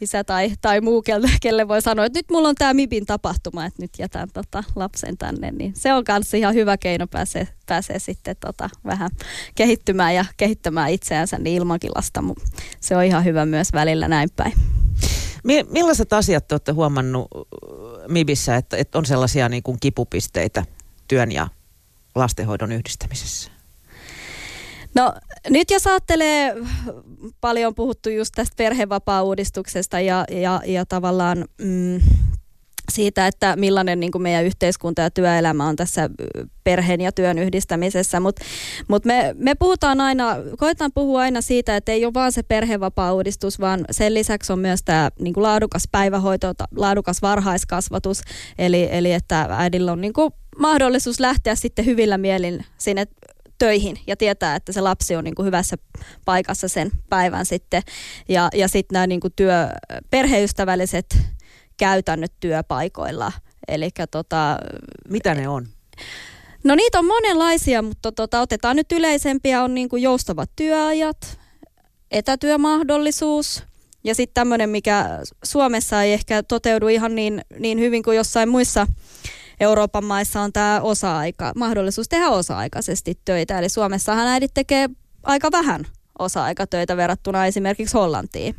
isä 0.00 0.24
tai, 0.24 0.52
tai 0.60 0.80
muu, 0.80 1.02
kelle, 1.02 1.28
kelle 1.42 1.68
voi 1.68 1.82
sanoa, 1.82 2.04
että 2.04 2.18
nyt 2.18 2.30
mulla 2.30 2.48
on 2.48 2.54
tämä 2.54 2.74
MIBin 2.74 3.06
tapahtuma, 3.06 3.64
että 3.64 3.82
nyt 3.82 3.90
jätän 3.98 4.28
tota, 4.32 4.64
lapsen 4.76 5.18
tänne, 5.18 5.50
niin 5.50 5.72
se 5.76 5.94
on 5.94 6.04
myös 6.08 6.34
ihan 6.34 6.54
hyvä 6.54 6.76
keino 6.76 7.06
pääsee, 7.06 7.48
pääsee 7.66 7.98
sitten 7.98 8.36
tota, 8.40 8.70
vähän 8.84 9.10
kehittymään 9.54 10.14
ja 10.14 10.24
kehittämään 10.36 10.90
itseänsä 10.90 11.38
niin 11.38 11.56
ilmankin 11.56 11.90
lasta, 11.94 12.24
se 12.80 12.96
on 12.96 13.04
ihan 13.04 13.24
hyvä 13.24 13.46
myös 13.46 13.72
välillä 13.72 14.08
näin 14.08 14.28
päin. 14.36 14.52
Millaiset 15.70 16.12
asiat 16.12 16.48
te 16.48 16.54
olette 16.54 16.72
huomannut 16.72 17.28
MIBissä, 18.08 18.56
että, 18.56 18.76
että 18.76 18.98
on 18.98 19.06
sellaisia 19.06 19.48
niin 19.48 19.62
kuin 19.62 19.76
kipupisteitä 19.80 20.64
työn 21.08 21.32
ja 21.32 21.48
lastenhoidon 22.14 22.72
yhdistämisessä? 22.72 23.50
No 24.94 25.12
nyt 25.48 25.70
jos 25.70 25.86
ajattelee, 25.86 26.54
paljon 27.40 27.74
puhuttu 27.74 28.08
just 28.08 28.32
tästä 28.34 28.56
perhevapaa-uudistuksesta 28.56 30.00
ja, 30.00 30.24
ja, 30.30 30.60
ja 30.66 30.86
tavallaan 30.86 31.44
mm, 31.58 32.00
siitä, 32.92 33.26
että 33.26 33.56
millainen 33.56 34.00
niin 34.00 34.12
kuin 34.12 34.22
meidän 34.22 34.44
yhteiskunta 34.44 35.02
ja 35.02 35.10
työelämä 35.10 35.66
on 35.66 35.76
tässä 35.76 36.10
perheen 36.64 37.00
ja 37.00 37.12
työn 37.12 37.38
yhdistämisessä. 37.38 38.20
Mutta 38.20 38.44
mut 38.88 39.04
me, 39.04 39.34
me 39.38 39.54
puhutaan 39.54 40.00
aina, 40.00 40.36
koetaan 40.58 40.92
puhua 40.94 41.20
aina 41.20 41.40
siitä, 41.40 41.76
että 41.76 41.92
ei 41.92 42.04
ole 42.04 42.14
vaan 42.14 42.32
se 42.32 42.42
perhevapaa-uudistus, 42.42 43.60
vaan 43.60 43.84
sen 43.90 44.14
lisäksi 44.14 44.52
on 44.52 44.58
myös 44.58 44.80
tämä 44.84 45.10
niin 45.18 45.34
laadukas 45.36 45.88
päivähoito, 45.92 46.52
laadukas 46.76 47.22
varhaiskasvatus, 47.22 48.20
eli, 48.58 48.88
eli 48.90 49.12
että 49.12 49.46
äidillä 49.50 49.92
on 49.92 50.00
niin 50.00 50.12
kuin 50.12 50.32
mahdollisuus 50.58 51.20
lähteä 51.20 51.54
sitten 51.54 51.84
hyvillä 51.84 52.18
mielin 52.18 52.64
sinne 52.78 53.06
töihin 53.58 53.96
ja 54.06 54.16
tietää, 54.16 54.56
että 54.56 54.72
se 54.72 54.80
lapsi 54.80 55.16
on 55.16 55.24
niin 55.24 55.34
kuin 55.34 55.46
hyvässä 55.46 55.76
paikassa 56.24 56.68
sen 56.68 56.90
päivän 57.08 57.46
sitten. 57.46 57.82
Ja, 58.28 58.48
ja 58.54 58.68
sitten 58.68 58.94
nämä 58.94 59.06
niin 59.06 59.20
kuin 59.20 59.32
työ, 59.36 59.68
perheystävälliset 60.10 61.06
käytännöt 61.76 62.32
työpaikoilla. 62.40 63.32
Eli 63.68 63.90
tota, 64.10 64.58
Mitä 65.08 65.34
ne 65.34 65.48
on? 65.48 65.66
No 66.64 66.74
niitä 66.74 66.98
on 66.98 67.06
monenlaisia, 67.06 67.82
mutta 67.82 68.12
tota, 68.12 68.40
otetaan 68.40 68.76
nyt 68.76 68.92
yleisempiä, 68.92 69.62
on 69.62 69.74
niin 69.74 69.88
kuin 69.88 70.02
joustavat 70.02 70.50
työajat, 70.56 71.38
etätyömahdollisuus 72.10 73.64
ja 74.04 74.14
sitten 74.14 74.34
tämmöinen, 74.34 74.70
mikä 74.70 75.20
Suomessa 75.44 76.02
ei 76.02 76.12
ehkä 76.12 76.42
toteudu 76.42 76.88
ihan 76.88 77.14
niin, 77.14 77.40
niin 77.58 77.78
hyvin 77.78 78.02
kuin 78.02 78.16
jossain 78.16 78.48
muissa 78.48 78.86
Euroopan 79.60 80.04
maissa 80.04 80.40
on 80.40 80.52
tämä 80.52 80.80
osa-aika, 80.80 81.52
mahdollisuus 81.56 82.08
tehdä 82.08 82.28
osa-aikaisesti 82.28 83.18
töitä. 83.24 83.58
Eli 83.58 83.68
Suomessahan 83.68 84.26
äidit 84.26 84.50
tekee 84.54 84.88
aika 85.22 85.52
vähän 85.52 85.84
osa-aikatöitä 86.18 86.96
verrattuna 86.96 87.46
esimerkiksi 87.46 87.96
Hollantiin. 87.96 88.56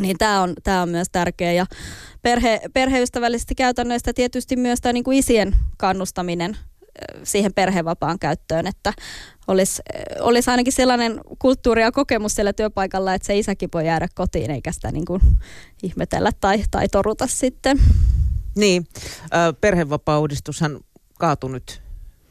Niin 0.00 0.18
tämä 0.18 0.42
on, 0.42 0.54
tää 0.62 0.82
on 0.82 0.88
myös 0.88 1.08
tärkeä 1.12 1.52
ja 1.52 1.66
perhe, 2.22 2.60
perheystävällisesti 2.74 3.54
käytännöistä 3.54 4.12
tietysti 4.12 4.56
myös 4.56 4.80
tämä 4.80 4.92
niinku 4.92 5.10
isien 5.10 5.56
kannustaminen 5.76 6.56
siihen 7.22 7.54
perhevapaan 7.54 8.18
käyttöön, 8.18 8.66
että 8.66 8.92
olisi, 9.46 9.82
olisi 10.20 10.50
ainakin 10.50 10.72
sellainen 10.72 11.20
kulttuuri 11.38 11.82
ja 11.82 11.92
kokemus 11.92 12.34
siellä 12.34 12.52
työpaikalla, 12.52 13.14
että 13.14 13.26
se 13.26 13.38
isäkin 13.38 13.68
voi 13.74 13.86
jäädä 13.86 14.08
kotiin 14.14 14.50
eikä 14.50 14.72
sitä 14.72 14.92
niin 14.92 15.04
kuin 15.04 15.20
ihmetellä 15.82 16.30
tai, 16.40 16.64
tai 16.70 16.88
toruta 16.88 17.26
sitten. 17.26 17.78
Niin, 18.56 18.86
perhevapaa-uudistushan 19.60 20.80
kaatui 21.18 21.50
nyt 21.50 21.82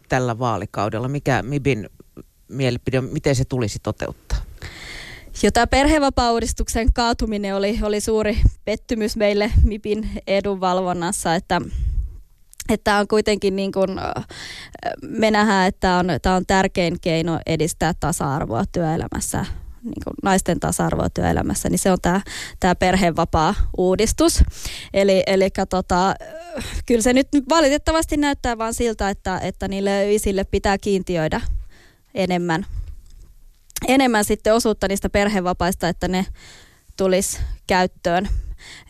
tällä 0.09 0.39
vaalikaudella. 0.39 1.07
Mikä 1.07 1.43
Mibin 1.43 1.89
mielipide 2.47 3.01
miten 3.01 3.35
se 3.35 3.45
tulisi 3.45 3.79
toteuttaa? 3.83 4.37
Jo 5.43 5.51
tämä 5.51 5.67
perhevapaa-uudistuksen 5.67 6.93
kaatuminen 6.93 7.55
oli, 7.55 7.79
oli 7.81 8.01
suuri 8.01 8.41
pettymys 8.65 9.17
meille 9.17 9.51
MIPin 9.63 10.09
edunvalvonnassa, 10.27 11.35
että 11.35 11.61
että 12.69 12.97
on 12.97 13.07
kuitenkin 13.07 13.55
niin 13.55 13.71
kuin, 13.71 13.89
me 15.01 15.31
nähdään, 15.31 15.67
että 15.67 15.95
on, 15.95 16.07
tämä 16.21 16.35
on 16.35 16.45
tärkein 16.45 16.99
keino 17.01 17.39
edistää 17.45 17.93
tasa-arvoa 17.99 18.63
työelämässä 18.71 19.45
niin 19.83 20.03
kuin 20.03 20.13
naisten 20.23 20.59
tasa-arvoa 20.59 21.09
työelämässä, 21.09 21.69
niin 21.69 21.79
se 21.79 21.91
on 21.91 21.97
tämä, 22.01 22.21
tämä 22.59 22.75
perhevapaa-uudistus. 22.75 24.43
Eli, 24.93 25.23
eli 25.27 25.49
tota, 25.69 26.15
kyllä 26.85 27.01
se 27.01 27.13
nyt 27.13 27.27
valitettavasti 27.49 28.17
näyttää 28.17 28.57
vain 28.57 28.73
siltä, 28.73 29.09
että, 29.09 29.37
että 29.37 29.67
niille 29.67 30.13
isille 30.13 30.43
pitää 30.43 30.77
kiintiöidä 30.77 31.41
enemmän, 32.15 32.65
enemmän 33.87 34.25
sitten 34.25 34.53
osuutta 34.53 34.87
niistä 34.87 35.09
perhevapaista, 35.09 35.89
että 35.89 36.07
ne 36.07 36.25
tulisi 36.97 37.39
käyttöön. 37.67 38.29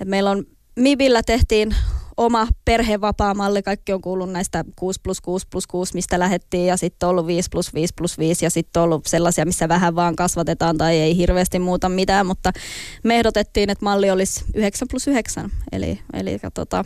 Et 0.01 0.07
meillä 0.07 0.31
on 0.31 0.45
Mibillä 0.75 1.23
tehtiin 1.23 1.75
oma 2.17 2.47
perhevapaamalli, 2.65 3.63
kaikki 3.63 3.93
on 3.93 4.01
kuullut 4.01 4.31
näistä 4.31 4.65
6 4.75 4.99
plus 5.03 5.21
6 5.21 5.47
plus 5.51 5.67
6, 5.67 5.93
mistä 5.93 6.19
lähettiin, 6.19 6.65
ja 6.65 6.77
sitten 6.77 7.07
on 7.07 7.09
ollut 7.09 7.27
5 7.27 7.49
plus 7.51 7.73
5 7.73 7.93
plus 7.97 8.17
5, 8.17 8.45
ja 8.45 8.49
sitten 8.49 8.79
on 8.79 8.83
ollut 8.83 9.05
sellaisia, 9.05 9.45
missä 9.45 9.69
vähän 9.69 9.95
vaan 9.95 10.15
kasvatetaan 10.15 10.77
tai 10.77 10.95
ei 10.95 11.17
hirveästi 11.17 11.59
muuta 11.59 11.89
mitään, 11.89 12.25
mutta 12.25 12.51
me 13.03 13.15
ehdotettiin, 13.15 13.69
että 13.69 13.85
malli 13.85 14.11
olisi 14.11 14.45
9 14.55 14.87
plus 14.87 15.07
9, 15.07 15.51
eli, 15.71 15.99
eli 16.13 16.39
tota, 16.53 16.85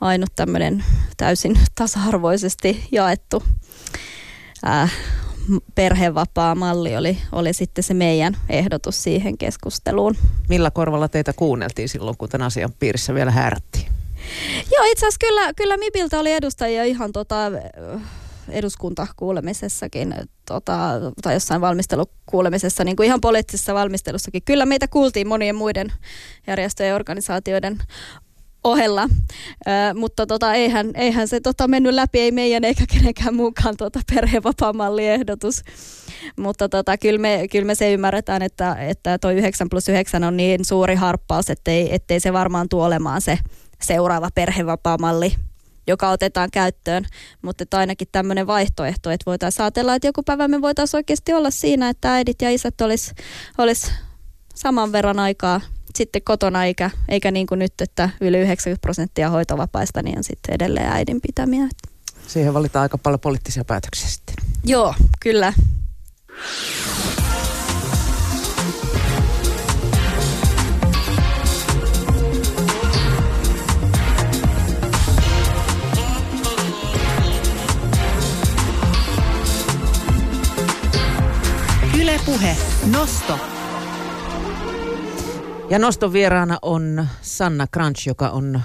ainut 0.00 0.30
tämmöinen 0.36 0.84
täysin 1.16 1.58
tasa-arvoisesti 1.74 2.88
jaettu 2.92 3.42
äh, 4.66 4.92
perhevapaa 5.74 6.54
malli 6.54 6.96
oli, 6.96 7.18
oli 7.32 7.52
sitten 7.52 7.84
se 7.84 7.94
meidän 7.94 8.36
ehdotus 8.48 9.02
siihen 9.02 9.38
keskusteluun. 9.38 10.16
Millä 10.48 10.70
korvalla 10.70 11.08
teitä 11.08 11.32
kuunneltiin 11.32 11.88
silloin, 11.88 12.16
kun 12.16 12.28
tämän 12.28 12.46
asian 12.46 12.72
piirissä 12.78 13.14
vielä 13.14 13.30
häärättiin? 13.30 13.86
Joo, 14.72 14.84
itse 14.84 15.06
asiassa 15.06 15.26
kyllä, 15.26 15.52
kyllä 15.54 15.76
MIPiltä 15.76 16.20
oli 16.20 16.32
edustajia 16.32 16.84
ihan 16.84 17.12
tota, 17.12 17.52
eduskuntakuulemisessakin 18.48 20.14
tota, 20.46 21.00
tai 21.22 21.34
jossain 21.34 21.60
valmistelukuulemisessa, 21.60 22.84
niin 22.84 22.96
kuin 22.96 23.06
ihan 23.06 23.20
poliittisessa 23.20 23.74
valmistelussakin. 23.74 24.42
Kyllä 24.44 24.66
meitä 24.66 24.88
kuultiin 24.88 25.28
monien 25.28 25.54
muiden 25.54 25.92
järjestöjen 26.46 26.88
ja 26.88 26.94
organisaatioiden 26.94 27.78
ohella. 28.64 29.08
Ö, 29.66 29.70
mutta 29.94 30.26
tota, 30.26 30.54
eihän, 30.54 30.90
eihän 30.94 31.28
se 31.28 31.40
tota, 31.40 31.68
mennyt 31.68 31.94
läpi, 31.94 32.20
ei 32.20 32.32
meidän 32.32 32.64
eikä 32.64 32.84
kenenkään 32.92 33.34
mukaan 33.36 33.76
tota, 33.76 34.00
perhevapaamalliehdotus. 34.14 35.62
Mutta 36.36 36.68
tota, 36.68 36.98
kyllä, 36.98 37.18
me, 37.18 37.48
kyllä 37.50 37.66
me 37.66 37.74
se 37.74 37.92
ymmärretään, 37.92 38.42
että, 38.42 38.74
että 38.74 39.18
toi 39.18 39.34
9 39.34 39.68
plus 39.68 39.88
9 39.88 40.24
on 40.24 40.36
niin 40.36 40.64
suuri 40.64 40.94
harppaus, 40.94 41.50
ettei, 41.50 41.94
ettei 41.94 42.20
se 42.20 42.32
varmaan 42.32 42.68
tule 42.68 42.84
olemaan 42.84 43.20
se 43.20 43.38
seuraava 43.82 44.28
perhevapaamalli 44.34 45.34
joka 45.86 46.10
otetaan 46.10 46.48
käyttöön, 46.52 47.04
mutta 47.42 47.78
ainakin 47.78 48.08
tämmöinen 48.12 48.46
vaihtoehto, 48.46 49.10
että 49.10 49.24
voitaisiin 49.26 49.64
ajatella, 49.64 49.94
että 49.94 50.08
joku 50.08 50.22
päivä 50.22 50.48
me 50.48 50.62
voitaisiin 50.62 50.98
oikeasti 50.98 51.32
olla 51.32 51.50
siinä, 51.50 51.88
että 51.88 52.14
äidit 52.14 52.42
ja 52.42 52.50
isät 52.50 52.80
olisi 52.80 53.14
olis 53.58 53.92
saman 54.54 54.92
verran 54.92 55.18
aikaa 55.18 55.60
sitten 55.96 56.22
kotona, 56.24 56.64
eikä, 56.64 56.90
eikä 57.08 57.30
niin 57.30 57.46
kuin 57.46 57.58
nyt, 57.58 57.72
että 57.80 58.10
yli 58.20 58.38
90 58.38 58.82
prosenttia 58.82 59.30
hoitovapaista 59.30 60.02
niin 60.02 60.18
on 60.18 60.24
sitten 60.24 60.54
edelleen 60.54 60.88
äidin 60.88 61.20
pitämiä. 61.20 61.68
Siihen 62.26 62.54
valitaan 62.54 62.82
aika 62.82 62.98
paljon 62.98 63.20
poliittisia 63.20 63.64
päätöksiä 63.64 64.08
sitten. 64.08 64.34
Joo, 64.64 64.94
kyllä. 65.20 65.52
Puhe. 82.26 82.56
Nosto. 82.86 83.51
Ja 85.72 85.78
noston 85.78 86.12
vieraana 86.12 86.58
on 86.62 87.06
Sanna 87.22 87.66
Crunch, 87.66 88.06
joka 88.08 88.30
on 88.30 88.60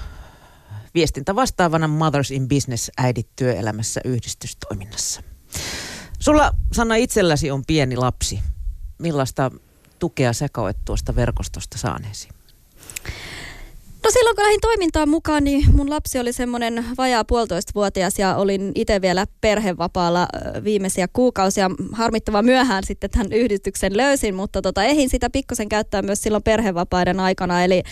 viestintä 0.93 1.35
vastaavana 1.35 1.87
Mothers 1.87 2.31
in 2.31 2.47
Business 2.47 2.91
äidit 2.97 3.29
työelämässä 3.35 4.01
yhdistystoiminnassa. 4.05 5.23
Sulla, 6.19 6.51
Sanna, 6.71 6.95
itselläsi 6.95 7.51
on 7.51 7.63
pieni 7.67 7.95
lapsi. 7.95 8.39
Millaista 8.99 9.51
tukea 9.99 10.33
sä 10.33 10.47
koet 10.51 10.77
tuosta 10.85 11.15
verkostosta 11.15 11.77
saaneesi? 11.77 12.29
No 14.07 14.11
silloin 14.11 14.35
kun 14.35 14.43
lähdin 14.43 14.61
toimintaan 14.61 15.09
mukaan, 15.09 15.43
niin 15.43 15.75
mun 15.75 15.89
lapsi 15.89 16.19
oli 16.19 16.33
semmoinen 16.33 16.85
vajaa 16.97 17.25
puolitoista 17.25 17.71
vuotias 17.75 18.19
ja 18.19 18.35
olin 18.35 18.71
itse 18.75 19.01
vielä 19.01 19.25
perhevapaalla 19.41 20.27
viimeisiä 20.63 21.07
kuukausia. 21.13 21.71
Harmittava 21.91 22.41
myöhään 22.41 22.83
sitten 22.83 23.09
tämän 23.09 23.33
yhdistyksen 23.33 23.97
löysin, 23.97 24.35
mutta 24.35 24.61
tota, 24.61 24.83
ehin 24.83 25.09
sitä 25.09 25.29
pikkusen 25.29 25.69
käyttää 25.69 26.01
myös 26.01 26.21
silloin 26.21 26.43
perhevapaiden 26.43 27.19
aikana. 27.19 27.63
Eli, 27.63 27.83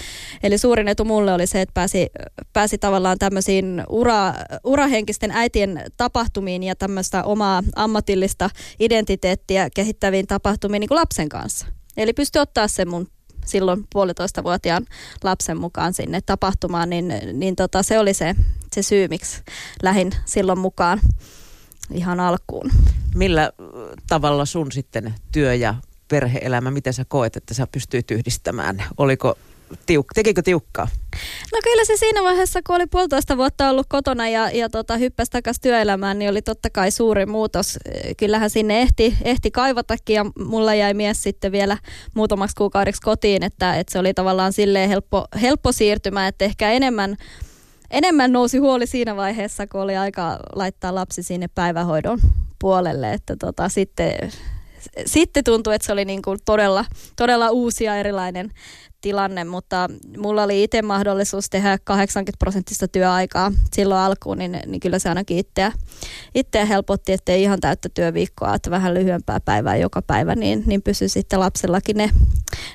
eli 0.44 0.58
suurin 0.58 0.88
etu 0.88 1.06
mulle 1.06 1.34
oli 1.34 1.48
se, 1.48 1.62
että 1.62 1.74
pääsi, 1.74 2.08
pääsi 2.54 2.78
tavallaan 2.78 3.18
tämmöisiin 3.20 3.84
ura, 3.90 4.34
urahenkisten 4.64 5.32
äitien 5.32 5.84
tapahtumiin 5.98 6.64
ja 6.64 6.76
tämmöistä 6.76 7.24
omaa 7.24 7.64
ammatillista 7.76 8.50
identiteettiä 8.80 9.70
kehittäviin 9.76 10.28
tapahtumiin 10.28 10.80
niin 10.80 10.90
kuin 10.90 11.00
lapsen 11.00 11.30
kanssa. 11.30 11.68
Eli 11.98 12.14
pystyi 12.14 12.42
ottaa 12.42 12.68
sen 12.68 12.90
mun 12.90 13.08
silloin 13.46 13.88
puolitoista 13.94 14.44
vuotiaan 14.44 14.86
lapsen 15.24 15.58
mukaan 15.58 15.94
sinne 15.94 16.22
tapahtumaan, 16.22 16.90
niin, 16.90 17.14
niin 17.34 17.56
tota, 17.56 17.84
se 17.84 18.00
oli 18.00 18.14
se, 18.14 18.36
se 18.74 18.84
syy, 18.84 19.08
miksi 19.08 19.42
lähin 19.84 20.12
silloin 20.26 20.60
mukaan 20.60 21.02
ihan 21.94 22.20
alkuun. 22.20 22.72
Millä 23.16 23.52
tavalla 24.08 24.46
sun 24.46 24.72
sitten 24.72 25.14
työ 25.32 25.54
ja 25.54 25.76
perheelämä, 26.08 26.72
miten 26.72 26.94
sä 26.94 27.06
koet, 27.06 27.36
että 27.36 27.54
sä 27.54 27.68
pystyit 27.72 28.12
yhdistämään? 28.12 28.84
Oliko 28.98 29.38
tiuk- 29.72 30.14
tekikö 30.16 30.42
tiukkaa? 30.42 30.88
No 31.54 31.60
kyllä 31.64 31.86
se 31.86 31.98
siinä 31.98 32.24
vaiheessa, 32.24 32.60
kun 32.68 32.76
oli 32.76 32.88
puolitoista 32.88 33.38
vuotta 33.38 33.70
ollut 33.70 33.88
kotona 33.90 34.28
ja, 34.30 34.50
ja 34.50 34.70
tota, 34.70 34.98
hyppäsi 34.98 35.32
takaisin 35.32 35.62
työelämään, 35.62 36.20
niin 36.20 36.32
oli 36.32 36.42
totta 36.42 36.70
kai 36.70 36.92
suuri 36.92 37.26
muutos. 37.26 37.80
Kyllähän 38.18 38.50
sinne 38.50 38.82
ehti, 38.82 39.18
ehti 39.24 39.52
kaivatakin 39.52 40.14
ja 40.14 40.26
mulla 40.46 40.74
jäi 40.74 40.94
mies 40.94 41.24
sitten 41.24 41.52
vielä 41.52 41.78
muutamaksi 42.14 42.56
kuukaudeksi 42.56 43.02
kotiin, 43.02 43.44
että, 43.44 43.76
että 43.76 43.94
se 43.94 44.00
oli 44.00 44.14
tavallaan 44.14 44.54
silleen 44.54 44.90
helppo, 44.90 45.26
helppo 45.42 45.72
siirtymä, 45.72 46.28
että 46.28 46.46
ehkä 46.46 46.72
enemmän 46.72 47.18
enemmän 47.92 48.32
nousi 48.32 48.58
huoli 48.58 48.88
siinä 48.88 49.16
vaiheessa, 49.16 49.68
kun 49.68 49.82
oli 49.82 49.98
aika 49.98 50.40
laittaa 50.56 50.96
lapsi 50.96 51.24
sinne 51.24 51.48
päivähoidon 51.48 52.20
puolelle, 52.60 53.14
että 53.14 53.36
tota, 53.36 53.70
sitten, 53.70 54.32
sitten 55.06 55.44
tuntui, 55.44 55.76
että 55.76 55.86
se 55.86 55.94
oli 55.94 56.06
niin 56.06 56.22
kuin 56.22 56.40
todella, 56.46 56.86
todella 57.16 57.50
uusi 57.50 57.84
ja 57.84 57.96
erilainen 57.96 58.52
tilanne, 59.06 59.44
mutta 59.44 59.90
mulla 60.18 60.44
oli 60.44 60.64
itse 60.64 60.82
mahdollisuus 60.82 61.50
tehdä 61.50 61.78
80 61.84 62.38
prosenttista 62.40 62.88
työaikaa 62.88 63.52
silloin 63.74 64.02
alkuun, 64.02 64.38
niin, 64.38 64.60
niin 64.66 64.80
kyllä 64.80 65.00
se 65.00 65.10
ainakin 65.10 65.38
itseä, 65.38 65.72
itseä 66.36 66.66
helpotti, 66.66 67.14
ettei 67.14 67.44
ihan 67.44 67.60
täyttä 67.60 67.90
työviikkoa, 67.94 68.56
että 68.56 68.72
vähän 68.72 68.94
lyhyempää 68.94 69.40
päivää 69.40 69.76
joka 69.76 70.02
päivä, 70.02 70.36
niin, 70.36 70.64
niin 70.66 70.82
pysyi 70.82 71.10
sitten 71.10 71.40
lapsellakin 71.40 71.98
ne, 71.98 72.10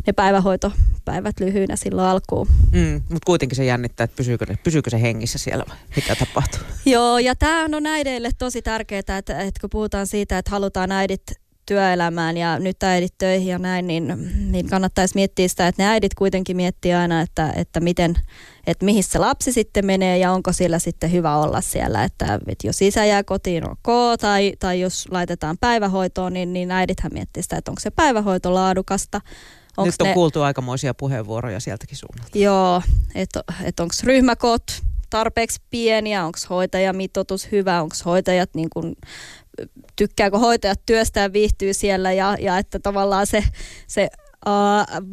ne 0.07 0.12
päivähoitopäivät 0.12 1.40
lyhyinä 1.40 1.77
silloin 1.77 2.09
alkuun. 2.09 2.46
Mm, 2.73 2.94
mutta 2.94 3.27
kuitenkin 3.27 3.57
se 3.57 3.64
jännittää, 3.64 4.05
että 4.05 4.16
pysyykö, 4.16 4.46
pysyykö 4.64 4.90
se 4.90 5.03
hengissä 5.03 5.38
siellä 5.38 5.64
vai 5.68 5.77
mitä 5.96 6.14
tapahtuu? 6.14 6.61
Joo, 6.87 7.18
ja 7.18 7.37
tämä 7.37 7.64
on 7.77 7.87
äideille 7.87 8.31
tosi 8.38 8.62
tärkeää, 8.62 8.99
että, 8.99 9.18
että 9.18 9.61
kun 9.61 9.70
puhutaan 9.70 10.07
siitä, 10.07 10.38
että 10.38 10.51
halutaan 10.51 10.92
äidit 10.92 11.23
työelämään 11.70 12.37
ja 12.37 12.59
nyt 12.59 12.83
äidit 12.83 13.14
töihin 13.18 13.48
ja 13.48 13.59
näin, 13.59 13.87
niin, 13.87 14.30
niin 14.52 14.68
kannattaisi 14.68 15.14
miettiä 15.14 15.48
sitä, 15.48 15.68
että 15.68 15.83
ne 15.83 15.88
äidit 15.88 16.14
kuitenkin 16.14 16.56
miettii 16.56 16.94
aina, 16.94 17.20
että, 17.20 17.52
että 17.56 17.80
miten, 17.80 18.14
että 18.66 18.85
mihin 18.85 19.04
se 19.04 19.18
lapsi 19.18 19.52
sitten 19.52 19.87
menee 19.87 20.18
ja 20.18 20.33
onko 20.33 20.52
sillä 20.52 20.78
sitten 20.78 21.12
hyvä 21.12 21.37
olla 21.37 21.61
siellä, 21.61 22.04
että, 22.04 22.40
että 22.46 22.66
jos 22.66 22.83
isä 22.83 23.04
jää 23.04 23.22
kotiin 23.24 23.70
ok 23.70 24.18
tai, 24.20 24.52
tai 24.59 24.80
jos 24.80 25.09
laitetaan 25.11 25.56
päivähoitoon, 25.61 26.33
niin, 26.33 26.52
niin 26.52 26.70
äidithän 26.70 27.12
miettii 27.12 27.42
sitä, 27.42 27.56
että 27.56 27.70
onko 27.70 27.80
se 27.80 27.90
päivähoito 27.90 28.54
laadukasta, 28.54 29.20
Onks 29.76 29.94
Nyt 29.94 30.00
on 30.00 30.09
ne... 30.09 30.14
kuultu 30.14 30.42
aikamoisia 30.42 30.94
puheenvuoroja 30.94 31.61
sieltäkin 31.61 31.96
suunnalta. 31.96 32.38
Joo, 32.38 32.83
että 33.14 33.44
et 33.64 33.80
onko 33.80 33.94
ryhmäkot 34.04 34.62
tarpeeksi 35.11 35.61
pieniä, 35.70 36.24
onko 36.24 36.38
hoitajamitoitus 36.50 37.52
hyvä, 37.52 37.83
onko 37.83 37.96
hoitajat 38.04 38.50
niin 38.54 38.70
kun 38.70 38.96
tykkääkö 39.96 40.38
hoitajat 40.38 40.80
työstää 40.86 41.32
viihtyy 41.32 41.74
siellä 41.74 42.12
ja, 42.12 42.36
ja 42.40 42.58
että 42.58 42.78
tavallaan 42.78 43.26
se, 43.26 43.44
se 43.86 44.08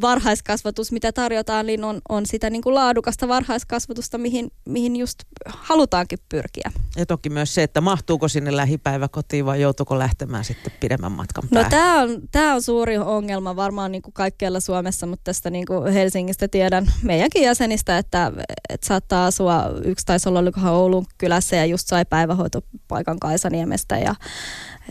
varhaiskasvatus, 0.01 0.91
mitä 0.91 1.11
tarjotaan, 1.11 1.65
niin 1.65 1.83
on, 1.83 2.01
on 2.09 2.25
sitä 2.25 2.49
niin 2.49 2.61
kuin 2.61 2.75
laadukasta 2.75 3.27
varhaiskasvatusta, 3.27 4.17
mihin, 4.17 4.51
mihin 4.65 4.95
just 4.95 5.19
halutaankin 5.45 6.19
pyrkiä. 6.29 6.71
Ja 6.95 7.05
toki 7.05 7.29
myös 7.29 7.55
se, 7.55 7.63
että 7.63 7.81
mahtuuko 7.81 8.27
sinne 8.27 8.55
lähipäiväkotiin 8.55 9.45
vai 9.45 9.61
joutuuko 9.61 9.99
lähtemään 9.99 10.43
sitten 10.43 10.73
pidemmän 10.79 11.11
matkan 11.11 11.43
no 11.43 11.49
päähän. 11.49 11.71
No 11.71 11.77
tämä 11.77 12.01
on, 12.01 12.21
tämä 12.31 12.53
on 12.53 12.61
suuri 12.61 12.97
ongelma 12.97 13.55
varmaan 13.55 13.91
niin 13.91 14.01
kuin 14.01 14.13
kaikkialla 14.13 14.59
Suomessa, 14.59 15.05
mutta 15.05 15.23
tästä 15.23 15.49
niin 15.49 15.65
kuin 15.65 15.93
Helsingistä 15.93 16.47
tiedän 16.47 16.85
meidänkin 17.01 17.43
jäsenistä, 17.43 17.97
että, 17.97 18.31
että 18.69 18.87
saattaa 18.87 19.25
asua, 19.25 19.63
yksi 19.83 20.05
taisi 20.05 20.29
olla 20.29 20.71
Oulun 20.71 21.05
kylässä 21.17 21.55
ja 21.55 21.65
just 21.65 21.87
sai 21.87 22.05
päivähoitopaikan 22.05 23.19
Kaisaniemestä 23.19 23.97
ja 23.97 24.15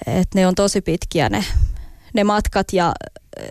että 0.07 0.39
ne 0.39 0.47
on 0.47 0.55
tosi 0.55 0.81
pitkiä 0.81 1.29
ne, 1.29 1.45
ne 2.17 2.25
matkat 2.25 2.73
ja 2.73 2.93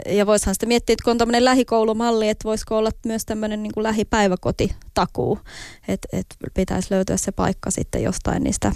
ja 0.06 0.26
voisihan 0.26 0.56
sitten 0.56 0.70
miettiä, 0.70 0.94
että 0.94 1.04
kun 1.04 1.12
on 1.12 1.18
tämmöinen 1.18 1.46
lähikoulumalli, 1.46 2.30
että 2.30 2.44
voisiko 2.44 2.78
olla 2.78 2.92
myös 3.06 3.26
tämmöinen 3.26 3.64
niin 3.64 3.72
lähipäiväkotitakuu, 3.76 5.40
että, 5.88 6.08
että 6.12 6.36
pitäisi 6.54 6.88
löytyä 6.92 7.18
se 7.18 7.32
paikka 7.32 7.72
sitten 7.72 8.04
jostain 8.04 8.44
niistä 8.44 8.72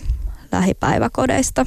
lähipäiväkodeista. 0.51 1.65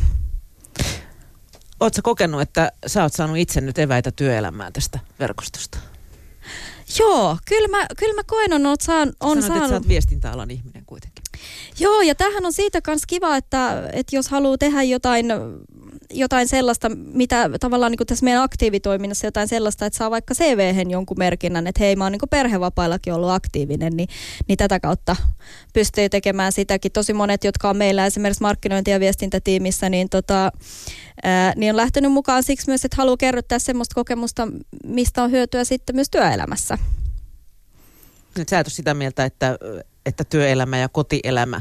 Oletko 1.81 2.01
kokenut, 2.03 2.41
että 2.41 2.73
sä 2.87 3.03
oot 3.03 3.13
saanut 3.13 3.37
itse 3.37 3.61
nyt 3.61 3.79
eväitä 3.79 4.11
työelämään 4.11 4.73
tästä 4.73 4.99
verkostosta? 5.19 5.79
Joo, 6.99 7.39
kyllä 7.49 7.69
mä, 7.69 7.87
kyllä 7.99 8.15
mä 8.15 8.23
koen, 8.27 8.67
on, 8.67 8.77
saan, 8.81 9.09
on 9.09 9.15
Sanoit, 9.43 9.43
saanut... 9.43 9.57
että 9.57 9.69
sä 9.69 9.75
oot 9.75 9.89
viestintäalan 9.89 10.51
ihminen 10.51 10.85
kuitenkin. 10.87 11.22
Joo, 11.81 12.01
ja 12.01 12.15
tämähän 12.15 12.47
on 12.47 12.53
siitä 12.53 12.81
myös 12.87 13.03
kiva, 13.07 13.37
että, 13.37 13.91
että 13.93 14.17
jos 14.17 14.29
haluaa 14.29 14.59
tehdä 14.59 14.83
jotain 14.83 15.27
jotain 16.13 16.49
sellaista, 16.49 16.89
mitä 16.89 17.51
tavallaan 17.61 17.93
niin 17.93 18.07
tässä 18.07 18.25
meidän 18.25 18.43
aktiivitoiminnassa 18.43 19.27
jotain 19.27 19.49
sellaista, 19.49 19.87
että 19.87 19.97
saa 19.97 20.11
vaikka 20.11 20.35
cv 20.35 20.91
jonkun 20.91 21.19
merkinnän, 21.19 21.67
että 21.67 21.83
hei 21.83 21.97
mä 21.97 22.05
oon 22.05 22.13
niin 22.13 22.21
perhevapaillakin 22.31 23.13
ollut 23.13 23.31
aktiivinen, 23.31 23.97
niin, 23.97 24.09
niin 24.49 24.59
tätä 24.59 24.81
kautta 24.81 25.17
pystyy 25.75 26.09
tekemään 26.09 26.53
sitäkin. 26.53 26.93
Tosi 26.93 27.13
monet, 27.13 27.45
jotka 27.45 27.71
on 27.71 27.77
meillä 27.77 28.07
esimerkiksi 28.07 28.43
markkinointi- 28.43 28.91
ja 28.91 29.01
viestintätiimissä, 29.01 29.89
niin, 29.89 30.09
tota, 30.09 30.53
ää, 31.23 31.53
niin 31.57 31.71
on 31.71 31.77
lähtenyt 31.77 32.13
mukaan 32.13 32.43
siksi 32.43 32.71
myös, 32.71 32.85
että 32.85 32.97
haluaa 32.97 33.17
kerrottaa 33.17 33.59
semmoista 33.59 33.95
kokemusta, 33.95 34.49
mistä 34.87 35.23
on 35.23 35.31
hyötyä 35.31 35.65
sitten 35.65 35.97
myös 35.97 36.11
työelämässä. 36.11 36.79
Nyt 38.39 38.49
sä 38.49 38.61
et 38.61 38.67
ole 38.67 38.73
sitä 38.73 38.95
mieltä, 38.95 39.25
että, 39.25 39.59
että 40.07 40.25
työelämä 40.25 40.79
ja 40.79 40.89
kotielämä 40.89 41.61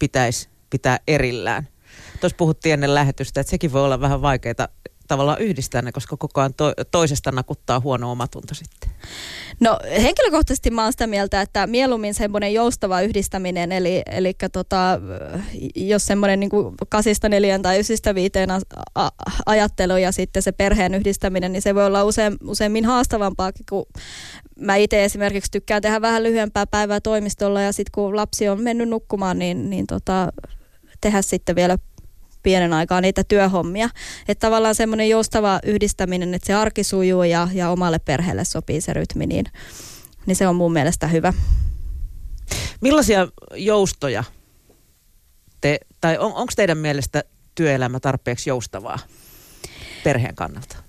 pitäisi 0.00 0.48
pitää 0.70 0.98
erillään. 1.06 1.68
Tuossa 2.20 2.36
puhuttiin 2.36 2.72
ennen 2.72 2.94
lähetystä, 2.94 3.40
että 3.40 3.50
sekin 3.50 3.72
voi 3.72 3.84
olla 3.84 4.00
vähän 4.00 4.22
vaikeaa 4.22 4.68
tavallaan 5.08 5.40
yhdistää 5.40 5.82
ne, 5.82 5.92
koska 5.92 6.16
koko 6.16 6.40
ajan 6.40 6.54
to- 6.54 6.72
toisesta 6.90 7.32
nakuttaa 7.32 7.80
huono 7.80 8.10
omatunto 8.12 8.54
sitten? 8.54 8.90
No 9.60 9.78
henkilökohtaisesti 10.02 10.70
mä 10.70 10.82
oon 10.82 10.92
sitä 10.92 11.06
mieltä, 11.06 11.40
että 11.40 11.66
mieluummin 11.66 12.14
semmoinen 12.14 12.54
joustava 12.54 13.00
yhdistäminen, 13.00 13.72
eli, 13.72 14.02
eli 14.10 14.34
tota, 14.52 15.00
jos 15.74 16.06
semmoinen 16.06 16.40
niin 16.40 16.50
kasista 16.88 17.28
neljän 17.28 17.62
tai 17.62 17.80
ysistä 17.80 18.14
viiteen 18.14 18.50
a- 18.50 18.60
a- 18.94 19.10
ajattelu 19.46 19.96
ja 19.96 20.12
sitten 20.12 20.42
se 20.42 20.52
perheen 20.52 20.94
yhdistäminen, 20.94 21.52
niin 21.52 21.62
se 21.62 21.74
voi 21.74 21.86
olla 21.86 22.04
usein, 22.04 22.36
useimmin 22.44 22.84
haastavampaa, 22.84 23.52
kun 23.70 23.86
mä 24.58 24.76
itse 24.76 25.04
esimerkiksi 25.04 25.50
tykkään 25.50 25.82
tehdä 25.82 26.00
vähän 26.00 26.22
lyhyempää 26.22 26.66
päivää 26.66 27.00
toimistolla 27.00 27.60
ja 27.60 27.72
sitten 27.72 27.92
kun 27.92 28.16
lapsi 28.16 28.48
on 28.48 28.62
mennyt 28.62 28.88
nukkumaan, 28.88 29.38
niin, 29.38 29.70
niin 29.70 29.86
tota, 29.86 30.32
tehdä 31.00 31.22
sitten 31.22 31.56
vielä 31.56 31.78
pienen 32.42 32.72
aikaa 32.72 33.00
niitä 33.00 33.24
työhommia. 33.24 33.88
Että 34.28 34.46
tavallaan 34.46 34.74
semmoinen 34.74 35.08
joustava 35.08 35.60
yhdistäminen, 35.64 36.34
että 36.34 36.46
se 36.46 36.54
arki 36.54 36.84
sujuu 36.84 37.22
ja, 37.22 37.48
ja 37.52 37.70
omalle 37.70 37.98
perheelle 37.98 38.44
sopii 38.44 38.80
se 38.80 38.92
rytmi, 38.92 39.26
niin, 39.26 39.46
niin 40.26 40.36
se 40.36 40.48
on 40.48 40.56
mun 40.56 40.72
mielestä 40.72 41.06
hyvä. 41.06 41.32
Millaisia 42.80 43.28
joustoja 43.54 44.24
te, 45.60 45.78
tai 46.00 46.18
on, 46.18 46.32
onko 46.34 46.52
teidän 46.56 46.78
mielestä 46.78 47.24
työelämä 47.54 48.00
tarpeeksi 48.00 48.50
joustavaa 48.50 48.98
perheen 50.04 50.34
kannalta? 50.34 50.87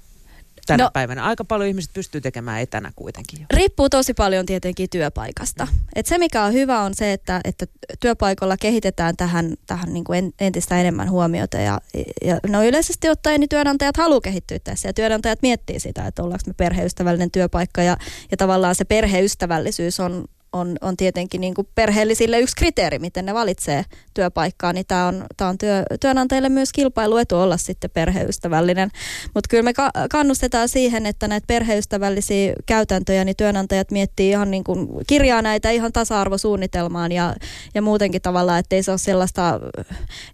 Tänä 0.70 0.84
no, 0.84 0.90
päivänä. 0.94 1.24
Aika 1.24 1.46
paljon 1.46 1.70
ihmiset 1.70 1.94
pystyy 1.94 2.22
tekemään 2.22 2.62
etänä 2.62 2.92
kuitenkin. 2.96 3.40
Jo. 3.40 3.46
Riippuu 3.54 3.90
tosi 3.90 4.14
paljon 4.14 4.46
tietenkin 4.46 4.90
työpaikasta. 4.90 5.66
Mm. 5.66 5.78
Et 5.96 6.06
se 6.06 6.18
mikä 6.18 6.44
on 6.44 6.54
hyvä 6.54 6.80
on 6.80 6.94
se, 6.94 7.14
että, 7.14 7.42
että 7.44 7.66
työpaikalla 8.00 8.58
kehitetään 8.58 9.18
tähän, 9.18 9.54
tähän 9.68 9.94
niin 9.94 10.04
kuin 10.04 10.34
entistä 10.40 10.82
enemmän 10.82 11.10
huomiota. 11.10 11.58
Ja, 11.58 11.82
ja 12.26 12.40
no 12.48 12.64
yleisesti 12.64 13.10
ottaen 13.10 13.40
niin 13.40 13.50
työnantajat 13.50 13.98
haluaa 13.98 14.22
kehittyä 14.22 14.60
tässä 14.60 14.90
ja 14.90 14.94
työnantajat 14.94 15.42
miettii 15.42 15.80
sitä, 15.80 16.08
että 16.08 16.24
ollaanko 16.24 16.44
me 16.48 16.54
perheystävällinen 16.54 17.32
työpaikka 17.32 17.82
ja, 17.82 17.98
ja 18.32 18.38
tavallaan 18.38 18.76
se 18.76 18.86
perheystävällisyys 18.86 20.00
on, 20.00 20.26
on, 20.54 20.78
on 20.82 20.98
tietenkin 20.98 21.42
niin 21.42 21.54
kuin 21.54 21.68
perheellisille 21.76 22.40
yksi 22.40 22.56
kriteeri, 22.56 23.00
miten 23.00 23.26
ne 23.26 23.34
valitsee 23.34 23.86
työpaikkaa, 24.14 24.74
niin 24.74 24.86
tämä 24.88 25.08
on, 25.08 25.26
tää 25.38 25.48
on 25.48 25.58
työ, 25.58 25.84
työnantajille 26.00 26.50
myös 26.50 26.74
kilpailuetu 26.74 27.36
olla 27.36 27.58
sitten 27.58 27.90
perheystävällinen. 27.90 28.90
Mutta 29.34 29.48
kyllä 29.50 29.64
me 29.64 29.74
ka- 29.74 29.92
kannustetaan 30.10 30.70
siihen, 30.70 31.06
että 31.06 31.28
näitä 31.28 31.48
perheystävällisiä 31.48 32.54
käytäntöjä, 32.66 33.26
niin 33.26 33.36
työnantajat 33.38 33.92
miettii 33.92 34.30
ihan 34.30 34.52
niin 34.52 34.64
kuin 34.64 34.88
kirjaa 35.08 35.42
näitä 35.42 35.72
ihan 35.72 35.94
tasa-arvosuunnitelmaan 35.94 37.12
ja, 37.12 37.36
ja 37.76 37.82
muutenkin 37.82 38.22
tavallaan, 38.22 38.60
että 38.60 38.76
ei 38.76 38.84
se 38.84 38.92
ole 38.92 38.98
sellaista, 38.98 39.60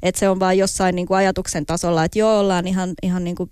että 0.04 0.20
se 0.20 0.30
on 0.30 0.40
vain 0.40 0.60
jossain 0.60 0.96
niin 0.96 1.08
kuin 1.08 1.18
ajatuksen 1.18 1.66
tasolla, 1.66 2.04
että 2.04 2.20
joo, 2.20 2.40
ollaan 2.40 2.68
ihan, 2.68 2.94
ihan 3.04 3.24
niin 3.24 3.36
kuin 3.36 3.52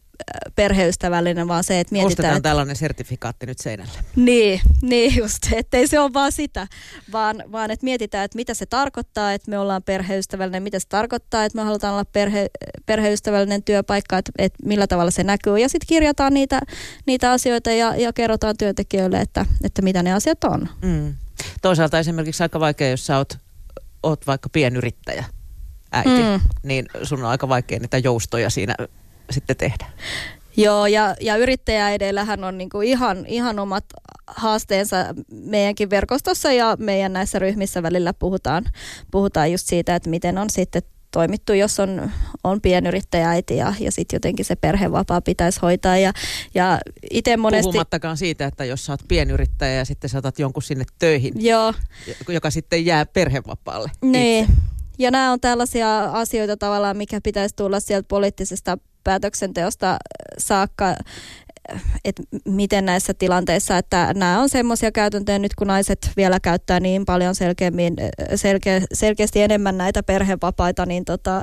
perheystävällinen, 0.56 1.48
vaan 1.48 1.64
se, 1.64 1.80
että 1.80 1.92
mietitään... 1.92 2.08
Ostetaan 2.08 2.38
että... 2.38 2.50
tällainen 2.50 2.76
sertifikaatti 2.76 3.46
nyt 3.46 3.60
seinälle. 3.60 3.92
Niin, 4.16 4.62
niin 4.82 5.16
just, 5.18 5.38
ettei 5.54 5.88
se 5.88 6.00
ole 6.00 6.14
vaan 6.14 6.32
sitä, 6.32 6.68
vaan, 7.12 7.44
vaan 7.52 7.72
että 7.72 7.84
mietitään, 7.84 8.26
että 8.26 8.36
mitä 8.36 8.54
se 8.54 8.66
tarkoittaa, 8.66 9.34
että 9.34 9.52
me 9.52 9.58
ollaan 9.58 9.84
perheystävällinen, 9.84 10.64
mitä 10.64 10.80
se 10.80 10.88
tarkoittaa, 10.88 11.46
että 11.46 11.58
me 11.58 11.64
halutaan 11.64 11.94
olla 11.94 12.06
perhe, 12.06 12.48
perheystävällinen 12.86 13.64
työpaikka, 13.64 14.18
että, 14.18 14.32
että 14.38 14.64
millä 14.66 14.88
tavalla 14.88 15.12
se 15.12 15.24
näkyy. 15.24 15.58
Ja 15.58 15.70
sitten 15.70 15.88
kirjataan 15.88 16.34
niitä, 16.34 16.62
niitä 17.06 17.32
asioita 17.32 17.72
ja, 17.72 17.96
ja 17.96 18.14
kerrotaan 18.14 18.58
työntekijöille, 18.58 19.22
että, 19.22 19.46
että 19.64 19.82
mitä 19.82 20.04
ne 20.04 20.14
asiat 20.14 20.44
on. 20.44 20.70
Mm. 20.82 21.16
Toisaalta 21.62 22.00
esimerkiksi 22.00 22.44
aika 22.44 22.60
vaikea, 22.60 22.90
jos 22.90 23.06
sä 23.06 23.18
oot, 23.18 23.38
oot 24.04 24.28
vaikka 24.28 24.50
pienyrittäjä, 24.50 25.26
äiti, 25.92 26.10
mm. 26.10 26.40
niin 26.64 26.86
sun 27.04 27.20
on 27.20 27.30
aika 27.30 27.50
vaikea 27.50 27.80
niitä 27.80 27.98
joustoja 27.98 28.50
siinä 28.50 28.76
sitten 29.32 29.58
tehdä. 29.58 29.86
Joo, 30.58 30.88
ja, 30.88 31.16
ja 31.22 31.36
yrittäjäideillähän 31.36 32.44
on 32.44 32.58
niinku 32.58 32.82
ihan, 32.82 33.26
ihan 33.26 33.60
omat 33.60 33.86
haasteensa 34.28 34.98
meidänkin 35.32 35.90
verkostossa 35.90 36.52
ja 36.52 36.76
meidän 36.80 37.14
näissä 37.14 37.40
ryhmissä 37.40 37.84
välillä 37.84 38.14
puhutaan, 38.14 38.66
puhutaan 39.12 39.52
just 39.52 39.68
siitä, 39.68 39.96
että 39.96 40.10
miten 40.10 40.38
on 40.38 40.50
sitten 40.50 40.82
toimittu, 41.12 41.54
jos 41.54 41.80
on, 41.80 42.12
on 42.44 42.62
pienyrittäjäiti 42.62 43.58
ja, 43.58 43.74
ja 43.80 43.92
sitten 43.92 44.16
jotenkin 44.16 44.46
se 44.46 44.56
perhevapaa 44.56 45.22
pitäisi 45.22 45.60
hoitaa. 45.62 45.98
Ja, 45.98 46.14
ja 46.56 46.80
ite 47.12 47.38
monesti... 47.38 47.64
Puhumattakaan 47.64 48.18
siitä, 48.18 48.46
että 48.46 48.66
jos 48.66 48.86
sä 48.86 48.94
oot 48.94 49.02
pienyrittäjä 49.08 49.74
ja 49.74 49.86
sitten 49.86 50.10
saatat 50.10 50.40
jonkun 50.40 50.64
sinne 50.64 50.86
töihin, 51.00 51.34
Joo. 51.36 51.74
joka 52.28 52.52
sitten 52.52 52.86
jää 52.86 53.06
perhevapaalle. 53.06 53.92
Niin. 54.02 54.44
Itse. 54.44 54.56
Ja 55.00 55.12
nämä 55.12 55.32
on 55.32 55.40
tällaisia 55.40 56.04
asioita 56.04 56.58
tavallaan, 56.58 56.98
mikä 56.98 57.22
pitäisi 57.22 57.56
tulla 57.56 57.80
sieltä 57.80 58.08
poliittisesta 58.08 58.78
päätöksenteosta 59.04 59.98
saakka, 60.38 60.96
että 62.06 62.24
miten 62.46 62.86
näissä 62.86 63.14
tilanteissa, 63.14 63.78
että 63.78 64.14
nämä 64.16 64.42
on 64.42 64.50
semmoisia 64.50 64.92
käytäntöjä 64.92 65.40
nyt, 65.40 65.56
kun 65.56 65.68
naiset 65.68 66.12
vielä 66.18 66.40
käyttää 66.40 66.80
niin 66.80 67.06
paljon 67.06 67.36
selkeämmin, 67.36 67.94
selkeä, 68.36 68.82
selkeästi 68.94 69.42
enemmän 69.42 69.78
näitä 69.78 70.04
perhevapaita, 70.04 70.86
niin 70.86 71.06
tota, 71.06 71.42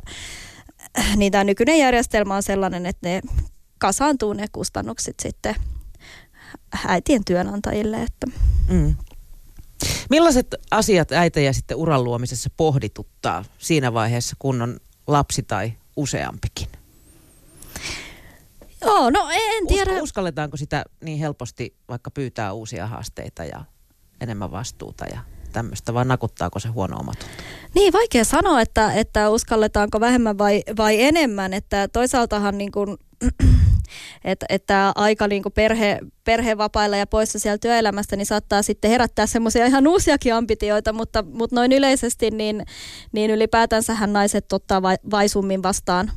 niin 1.17 1.33
tämä 1.33 1.45
nykyinen 1.45 1.79
järjestelmä 1.79 2.37
on 2.37 2.43
sellainen, 2.43 2.87
että 2.87 3.09
ne 3.09 3.21
kasaantuu 3.79 4.33
ne 4.33 4.47
kustannukset 4.53 5.21
sitten 5.21 5.55
äitien 6.89 7.25
työnantajille. 7.25 8.03
Että. 8.03 8.27
Mm. 8.69 8.95
Millaiset 10.11 10.55
asiat 10.71 11.13
äitejä 11.13 11.53
sitten 11.53 11.77
uran 11.77 12.05
luomisessa 12.05 12.51
pohdituttaa 12.57 13.45
siinä 13.59 13.93
vaiheessa, 13.93 14.37
kun 14.39 14.63
on 14.63 14.81
lapsi 15.07 15.43
tai 15.43 15.73
useampikin? 15.97 16.69
Joo, 18.83 19.11
no 19.11 19.29
en 19.31 19.67
tiedä. 19.67 19.97
Us- 19.97 20.03
uskalletaanko 20.03 20.57
sitä 20.57 20.85
niin 21.05 21.19
helposti 21.19 21.77
vaikka 21.89 22.11
pyytää 22.11 22.53
uusia 22.53 22.87
haasteita 22.87 23.45
ja 23.45 23.65
enemmän 24.21 24.51
vastuuta 24.51 25.05
ja 25.15 25.21
tämmöistä, 25.53 25.95
vai 25.95 26.05
nakuttaako 26.05 26.59
se 26.59 26.69
huono 26.69 26.97
omatunto? 26.97 27.35
Niin, 27.75 27.93
vaikea 27.93 28.25
sanoa, 28.25 28.61
että, 28.61 28.93
että 28.93 29.31
uskalletaanko 29.31 30.01
vähemmän 30.01 30.39
vai, 30.39 30.63
vai 30.77 31.03
enemmän. 31.03 31.55
Että 31.55 31.89
toisaaltahan 31.89 32.59
niin 32.59 32.73
kuin, 32.73 32.97
että, 34.25 34.47
että 34.49 34.93
aika 34.95 35.29
niin 35.29 35.43
kuin 35.43 35.53
perhe, 35.53 35.99
perhevapailla 36.25 36.97
ja 36.97 37.07
poissa 37.07 37.39
siellä 37.39 37.59
työelämästä, 37.59 38.17
niin 38.17 38.27
saattaa 38.27 38.63
sitten 38.63 38.91
herättää 38.91 39.27
semmoisia 39.27 39.67
ihan 39.67 39.87
uusiakin 39.87 40.35
ambitioita, 40.35 40.93
mutta, 40.93 41.23
mutta 41.23 41.57
noin 41.57 41.73
yleisesti 41.73 42.31
niin, 42.31 42.67
niin 43.13 43.31
ylipäätänsähän 43.31 44.13
naiset 44.13 44.53
ottaa 44.53 44.83
vaisummin 45.11 45.63
vastaan 45.63 46.11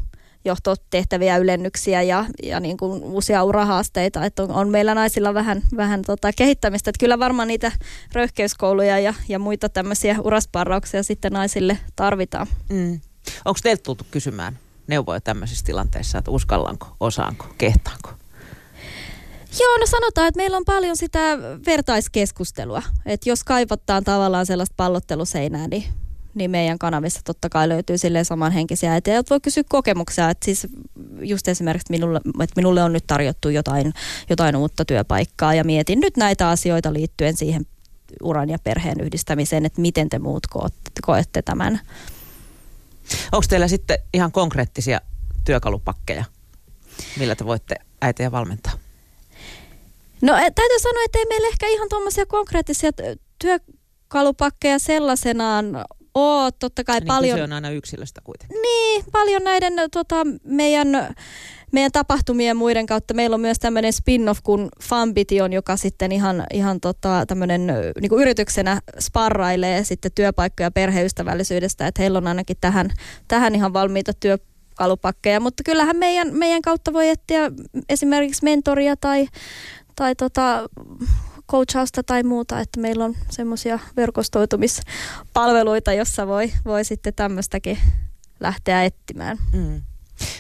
johtotehtäviä, 0.45 1.37
ylennyksiä 1.37 2.01
ja, 2.01 2.25
ja 2.43 2.59
niin 2.59 2.77
kuin 2.77 3.03
uusia 3.03 3.43
urahaasteita. 3.43 4.25
Että 4.25 4.43
on, 4.43 4.51
on 4.51 4.69
meillä 4.69 4.95
naisilla 4.95 5.33
vähän, 5.33 5.61
vähän 5.77 6.01
tota 6.01 6.33
kehittämistä. 6.33 6.89
Että 6.89 6.99
kyllä 6.99 7.19
varmaan 7.19 7.47
niitä 7.47 7.71
röyhkeyskouluja 8.13 8.99
ja, 8.99 9.13
ja 9.29 9.39
muita 9.39 9.69
tämmöisiä 9.69 10.15
urasparrauksia 10.23 11.03
sitten 11.03 11.31
naisille 11.31 11.77
tarvitaan. 11.95 12.47
Mm. 12.69 12.99
Onko 13.45 13.59
teiltä 13.63 13.83
tultu 13.83 14.05
kysymään 14.11 14.59
neuvoja 14.87 15.21
tämmöisissä 15.21 15.65
tilanteissa, 15.65 16.17
että 16.17 16.31
uskallanko, 16.31 16.95
osaanko, 16.99 17.45
kehtaanko? 17.57 18.09
Joo, 19.59 19.77
no 19.77 19.85
sanotaan, 19.85 20.27
että 20.27 20.37
meillä 20.37 20.57
on 20.57 20.65
paljon 20.65 20.97
sitä 20.97 21.19
vertaiskeskustelua. 21.65 22.81
Että 23.05 23.29
jos 23.29 23.43
kaivataan 23.43 24.03
tavallaan 24.03 24.45
sellaista 24.45 24.73
pallotteluseinää, 24.77 25.67
niin 25.67 25.83
niin 26.33 26.51
meidän 26.51 26.79
kanavissa 26.79 27.21
totta 27.23 27.49
kai 27.49 27.69
löytyy 27.69 27.97
silleen 27.97 28.25
samanhenkisiä 28.25 28.93
äitejä, 28.93 29.23
voi 29.29 29.39
kysyä 29.39 29.63
kokemuksia. 29.69 30.29
Että 30.29 30.45
siis 30.45 30.67
just 31.21 31.47
esimerkiksi 31.47 31.91
minulle, 31.91 32.21
että 32.27 32.53
minulle 32.55 32.83
on 32.83 32.93
nyt 32.93 33.07
tarjottu 33.07 33.49
jotain, 33.49 33.93
jotain 34.29 34.55
uutta 34.55 34.85
työpaikkaa 34.85 35.53
ja 35.53 35.63
mietin 35.63 35.99
nyt 35.99 36.17
näitä 36.17 36.49
asioita 36.49 36.93
liittyen 36.93 37.37
siihen 37.37 37.65
uran 38.23 38.49
ja 38.49 38.57
perheen 38.63 39.01
yhdistämiseen, 39.01 39.65
että 39.65 39.81
miten 39.81 40.09
te 40.09 40.19
muut 40.19 40.47
koette, 40.47 40.91
koette 41.01 41.41
tämän. 41.41 41.79
Onko 43.31 43.45
teillä 43.49 43.67
sitten 43.67 43.99
ihan 44.13 44.31
konkreettisia 44.31 45.01
työkalupakkeja, 45.45 46.23
millä 47.17 47.35
te 47.35 47.45
voitte 47.45 47.75
äitejä 48.01 48.31
valmentaa? 48.31 48.73
No 50.21 50.35
eh, 50.35 50.51
täytyy 50.55 50.79
sanoa, 50.79 51.03
että 51.05 51.19
ei 51.19 51.25
meillä 51.25 51.47
ehkä 51.47 51.67
ihan 51.67 51.89
tuommoisia 51.89 52.25
konkreettisia 52.25 52.91
työkalupakkeja 53.39 54.79
sellaisenaan 54.79 55.65
oo, 56.15 56.51
totta 56.51 56.83
kai 56.83 56.99
niin 56.99 57.07
paljon... 57.07 57.37
Se 57.37 57.43
on 57.43 57.53
aina 57.53 57.69
yksilöstä 57.69 58.21
kuitenkin. 58.23 58.61
Niin, 58.61 59.05
paljon 59.11 59.43
näiden 59.43 59.73
tota, 59.91 60.15
meidän, 60.43 61.15
meidän 61.71 61.91
tapahtumien 61.91 62.57
muiden 62.57 62.85
kautta. 62.85 63.13
Meillä 63.13 63.33
on 63.33 63.41
myös 63.41 63.59
tämmöinen 63.59 63.93
spin-off 63.93 64.39
kuin 64.43 64.69
Fambition, 64.83 65.53
joka 65.53 65.77
sitten 65.77 66.11
ihan, 66.11 66.45
ihan 66.53 66.79
tota, 66.79 67.25
tämmöinen 67.27 67.67
niin 68.01 68.19
yrityksenä 68.21 68.81
sparrailee 68.99 69.83
sitten 69.83 70.11
työpaikkoja 70.15 70.71
perheystävällisyydestä, 70.71 71.87
että 71.87 72.01
heillä 72.01 72.17
on 72.17 72.27
ainakin 72.27 72.57
tähän, 72.61 72.89
tähän 73.27 73.55
ihan 73.55 73.73
valmiita 73.73 74.11
työkalupakkeja, 74.19 75.39
mutta 75.39 75.63
kyllähän 75.63 75.97
meidän, 75.97 76.37
meidän 76.37 76.61
kautta 76.61 76.93
voi 76.93 77.09
etsiä 77.09 77.51
esimerkiksi 77.89 78.43
mentoria 78.43 78.95
tai, 78.97 79.27
tai 79.95 80.15
tota, 80.15 80.69
coachausta 81.53 82.03
tai 82.03 82.23
muuta, 82.23 82.59
että 82.59 82.79
meillä 82.79 83.05
on 83.05 83.15
semmoisia 83.29 83.79
verkostoitumispalveluita, 83.97 85.93
jossa 85.93 86.27
voi, 86.27 86.51
voi 86.65 86.85
sitten 86.85 87.13
tämmöistäkin 87.13 87.77
lähteä 88.39 88.83
etsimään. 88.83 89.37
Mm. 89.53 89.81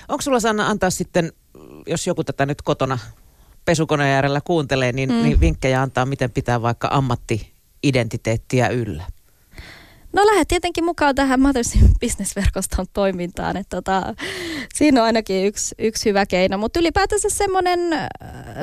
Onko 0.09 0.21
sulla 0.21 0.39
Sanna 0.39 0.67
antaa 0.67 0.89
sitten 0.89 1.31
jos 1.87 2.07
joku 2.07 2.23
tätä 2.23 2.45
nyt 2.45 2.61
kotona 2.61 2.99
pesukoneen 3.65 4.15
äärellä 4.15 4.41
kuuntelee, 4.41 4.91
niin, 4.91 5.11
mm. 5.11 5.23
niin 5.23 5.39
vinkkejä 5.39 5.81
antaa, 5.81 6.05
miten 6.05 6.31
pitää 6.31 6.61
vaikka 6.61 6.89
ammatti-identiteettiä 6.91 8.67
yllä. 8.67 9.03
No 10.13 10.25
lähdet 10.25 10.47
tietenkin 10.47 10.85
mukaan 10.85 11.15
tähän 11.15 11.41
Mothersin 11.41 11.89
bisnesverkoston 11.99 12.85
toimintaan. 12.93 13.57
Että 13.57 13.77
tota, 13.77 14.13
siinä 14.73 15.01
on 15.01 15.05
ainakin 15.05 15.45
yksi, 15.45 15.75
yksi 15.79 16.09
hyvä 16.09 16.25
keino. 16.25 16.57
Mutta 16.57 16.79
ylipäätänsä 16.79 17.29
semmoinen, 17.29 17.79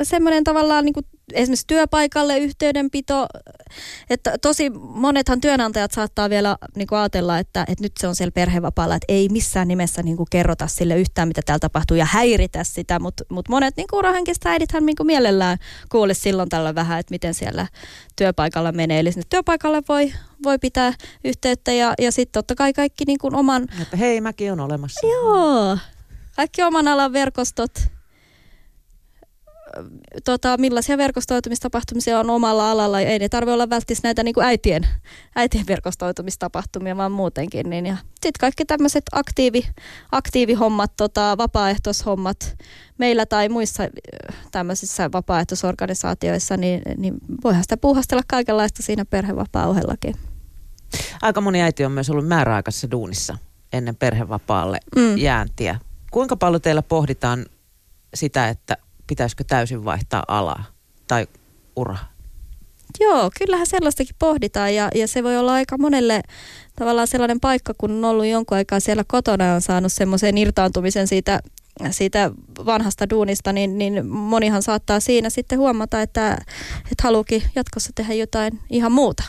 semmoinen 0.03 0.43
tavallaan 0.43 0.85
niin 0.85 0.93
kuin 0.93 1.05
esimerkiksi 1.35 1.67
työpaikalle 1.67 2.37
yhteydenpito, 2.37 3.27
että 4.09 4.37
tosi 4.41 4.69
monethan 4.79 5.41
työnantajat 5.41 5.91
saattaa 5.91 6.29
vielä 6.29 6.57
niin 6.75 6.87
kuin 6.87 6.99
ajatella, 6.99 7.39
että, 7.39 7.61
että 7.61 7.83
nyt 7.83 7.91
se 7.99 8.07
on 8.07 8.15
siellä 8.15 8.31
perhevapaalla, 8.31 8.95
että 8.95 9.05
ei 9.13 9.29
missään 9.29 9.67
nimessä 9.67 10.03
niin 10.03 10.17
kuin 10.17 10.27
kerrota 10.29 10.67
sille 10.67 10.99
yhtään, 10.99 11.27
mitä 11.27 11.41
täällä 11.45 11.59
tapahtuu 11.59 11.97
ja 11.97 12.05
häiritä 12.05 12.63
sitä, 12.63 12.99
mutta 12.99 13.23
mut 13.29 13.49
monet 13.49 13.77
niin 13.77 13.87
urahankista 13.93 14.49
äidithän 14.49 14.85
niin 14.85 14.95
kuin 14.95 15.07
mielellään 15.07 15.57
kuulisi 15.91 16.21
silloin 16.21 16.49
tällä 16.49 16.75
vähän, 16.75 16.99
että 16.99 17.11
miten 17.11 17.33
siellä 17.33 17.67
työpaikalla 18.15 18.71
menee. 18.71 18.99
Eli 18.99 19.11
sinne 19.11 19.25
työpaikalle 19.29 19.81
voi, 19.89 20.13
voi 20.43 20.59
pitää 20.59 20.93
yhteyttä 21.23 21.71
ja, 21.71 21.93
ja 21.99 22.11
sitten 22.11 22.39
totta 22.39 22.55
kai 22.55 22.73
kaikki 22.73 23.05
niin 23.05 23.19
kuin 23.19 23.35
oman... 23.35 23.67
Että 23.81 23.97
hei, 23.97 24.21
mäkin 24.21 24.51
on 24.51 24.59
olemassa. 24.59 25.07
Joo, 25.07 25.77
kaikki 26.35 26.63
oman 26.63 26.87
alan 26.87 27.13
verkostot, 27.13 27.71
tota, 30.25 30.57
millaisia 30.57 30.97
verkostoitumistapahtumisia 30.97 32.19
on 32.19 32.29
omalla 32.29 32.71
alalla. 32.71 32.99
Ei 32.99 33.19
ne 33.19 33.29
tarvitse 33.29 33.53
olla 33.53 33.69
välttämättä 33.69 34.07
näitä 34.07 34.23
niin 34.23 34.33
kuin 34.33 34.45
äitien, 34.45 34.87
äitien 35.35 35.67
verkostoitumistapahtumia, 35.67 36.97
vaan 36.97 37.11
muutenkin. 37.11 37.69
Niin. 37.69 37.85
Ja 37.85 37.97
sitten 38.11 38.39
kaikki 38.39 38.65
tämmöiset 38.65 39.03
aktiivi, 39.11 39.67
aktiivihommat, 40.11 40.91
tota, 40.97 41.37
vapaaehtoishommat 41.37 42.57
meillä 42.97 43.25
tai 43.25 43.49
muissa 43.49 43.83
tämmöisissä 44.51 45.09
vapaaehtoisorganisaatioissa, 45.13 46.57
niin, 46.57 46.81
niin 46.97 47.13
voihan 47.43 47.63
sitä 47.63 47.77
puuhastella 47.77 48.23
kaikenlaista 48.27 48.83
siinä 48.83 49.05
perhevapaa-ohellakin. 49.05 50.15
Aika 51.21 51.41
moni 51.41 51.61
äiti 51.61 51.85
on 51.85 51.91
myös 51.91 52.09
ollut 52.09 52.27
määräaikaisessa 52.27 52.91
duunissa 52.91 53.37
ennen 53.73 53.95
perhevapaalle 53.95 54.79
mm. 54.95 55.17
jääntiä. 55.17 55.79
Kuinka 56.11 56.35
paljon 56.35 56.61
teillä 56.61 56.81
pohditaan 56.81 57.45
sitä, 58.13 58.49
että 58.49 58.77
pitäisikö 59.11 59.43
täysin 59.47 59.85
vaihtaa 59.85 60.23
alaa 60.27 60.63
tai 61.07 61.27
ura? 61.75 61.97
Joo, 62.99 63.31
kyllähän 63.39 63.67
sellaistakin 63.67 64.15
pohditaan 64.19 64.75
ja, 64.75 64.89
ja 64.95 65.07
se 65.07 65.23
voi 65.23 65.37
olla 65.37 65.53
aika 65.53 65.77
monelle 65.77 66.21
tavallaan 66.75 67.07
sellainen 67.07 67.39
paikka, 67.39 67.73
kun 67.77 67.91
on 67.91 68.05
ollut 68.05 68.25
jonkun 68.25 68.57
aikaa 68.57 68.79
siellä 68.79 69.03
kotona 69.07 69.45
ja 69.45 69.53
on 69.53 69.61
saanut 69.61 69.93
semmoisen 69.93 70.37
irtaantumisen 70.37 71.07
siitä, 71.07 71.39
siitä 71.89 72.31
vanhasta 72.65 73.09
duunista, 73.09 73.53
niin, 73.53 73.77
niin 73.77 74.05
monihan 74.07 74.63
saattaa 74.63 74.99
siinä 74.99 75.29
sitten 75.29 75.59
huomata, 75.59 76.01
että, 76.01 76.37
että 76.91 77.03
haluukin 77.03 77.43
jatkossa 77.55 77.91
tehdä 77.95 78.13
jotain 78.13 78.59
ihan 78.69 78.91
muuta. 78.91 79.23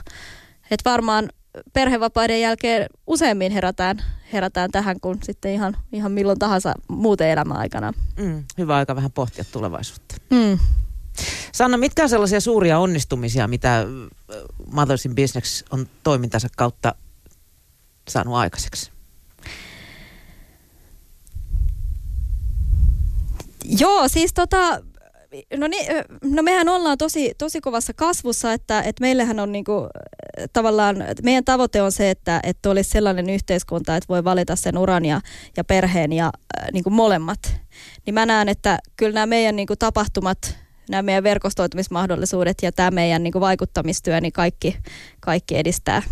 Että 0.70 0.90
varmaan 0.90 1.28
perhevapaiden 1.72 2.40
jälkeen 2.40 2.86
useammin 3.06 3.52
herätään, 3.52 4.04
herätään 4.32 4.70
tähän 4.70 5.00
kuin 5.00 5.18
sitten 5.22 5.52
ihan, 5.52 5.76
ihan 5.92 6.12
milloin 6.12 6.38
tahansa 6.38 6.74
muuten 6.88 7.28
elämäaikana. 7.28 7.92
Mm, 8.16 8.44
hyvä 8.58 8.76
aika 8.76 8.96
vähän 8.96 9.12
pohtia 9.12 9.44
tulevaisuutta. 9.52 10.14
Mm. 10.30 10.58
Sanna, 11.52 11.76
mitkä 11.76 12.02
on 12.02 12.08
sellaisia 12.08 12.40
suuria 12.40 12.78
onnistumisia, 12.78 13.48
mitä 13.48 13.80
äh, 13.80 13.86
Mothers 14.72 15.06
in 15.06 15.14
Business 15.14 15.64
on 15.70 15.86
toimintansa 16.02 16.48
kautta 16.56 16.94
saanut 18.08 18.34
aikaiseksi? 18.34 18.90
Joo, 23.64 24.08
siis 24.08 24.34
tota, 24.34 24.82
no, 25.56 25.66
niin, 25.66 25.86
no 26.24 26.42
mehän 26.42 26.68
ollaan 26.68 26.98
tosi, 26.98 27.34
tosi 27.38 27.60
kovassa 27.60 27.92
kasvussa, 27.92 28.52
että, 28.52 28.82
että 28.82 29.00
meillähän 29.00 29.40
on 29.40 29.52
niinku, 29.52 29.88
tavallaan, 30.52 30.96
meidän 31.22 31.44
tavoite 31.44 31.82
on 31.82 31.92
se, 31.92 32.10
että, 32.10 32.40
että 32.42 32.70
olisi 32.70 32.90
sellainen 32.90 33.30
yhteiskunta, 33.30 33.96
että 33.96 34.08
voi 34.08 34.24
valita 34.24 34.56
sen 34.56 34.78
uran 34.78 35.04
ja, 35.04 35.20
ja 35.56 35.64
perheen 35.64 36.12
ja 36.12 36.32
niinku 36.72 36.90
molemmat. 36.90 37.38
Niin 38.06 38.14
mä 38.14 38.26
näen, 38.26 38.48
että 38.48 38.78
kyllä 38.96 39.14
nämä 39.14 39.26
meidän 39.26 39.56
niinku 39.56 39.76
tapahtumat, 39.76 40.58
nämä 40.90 41.02
meidän 41.02 41.24
verkostoitumismahdollisuudet 41.24 42.56
ja 42.62 42.72
tämä 42.72 42.90
meidän 42.90 43.22
niinku 43.22 43.40
vaikuttamistyö, 43.40 44.20
niin 44.20 44.32
kaikki, 44.32 44.76
kaikki 45.20 45.56
edistää, 45.56 46.02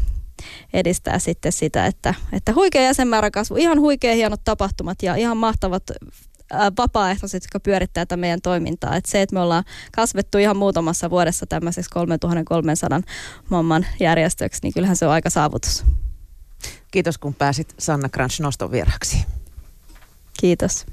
edistää 0.73 1.19
sitten 1.19 1.53
sitä, 1.53 1.87
että, 1.87 2.15
että 2.33 2.55
huikea 2.55 2.83
jäsenmäärä 2.83 3.31
kasvu, 3.31 3.57
ihan 3.57 3.81
huikea 3.81 4.15
hienot 4.15 4.41
tapahtumat 4.45 5.03
ja 5.03 5.15
ihan 5.15 5.37
mahtavat 5.37 5.83
vapaaehtoiset, 6.79 7.43
jotka 7.43 7.61
pyörittää 7.61 8.07
tätä 8.07 8.17
meidän 8.17 8.41
toimintaa. 8.43 8.97
Et 8.97 9.07
se, 9.07 9.23
että 9.23 9.35
me 9.35 9.41
ollaan 9.41 9.65
kasvettu 9.93 10.39
ihan 10.39 10.57
muutamassa 10.57 11.11
vuodessa 11.11 11.47
tämmöiseksi 11.47 11.91
3300 11.91 13.01
momman 13.49 13.87
järjestöksi, 14.01 14.61
niin 14.63 14.73
kyllähän 14.75 14.97
se 14.97 15.07
on 15.07 15.13
aika 15.13 15.31
saavutus. 15.31 15.85
Kiitos 16.91 17.19
kun 17.19 17.35
pääsit 17.35 17.75
Sanna 17.79 18.09
Crunch 18.09 18.41
noston 18.41 18.71
vieraksi. 18.71 19.27
Kiitos. 20.41 20.87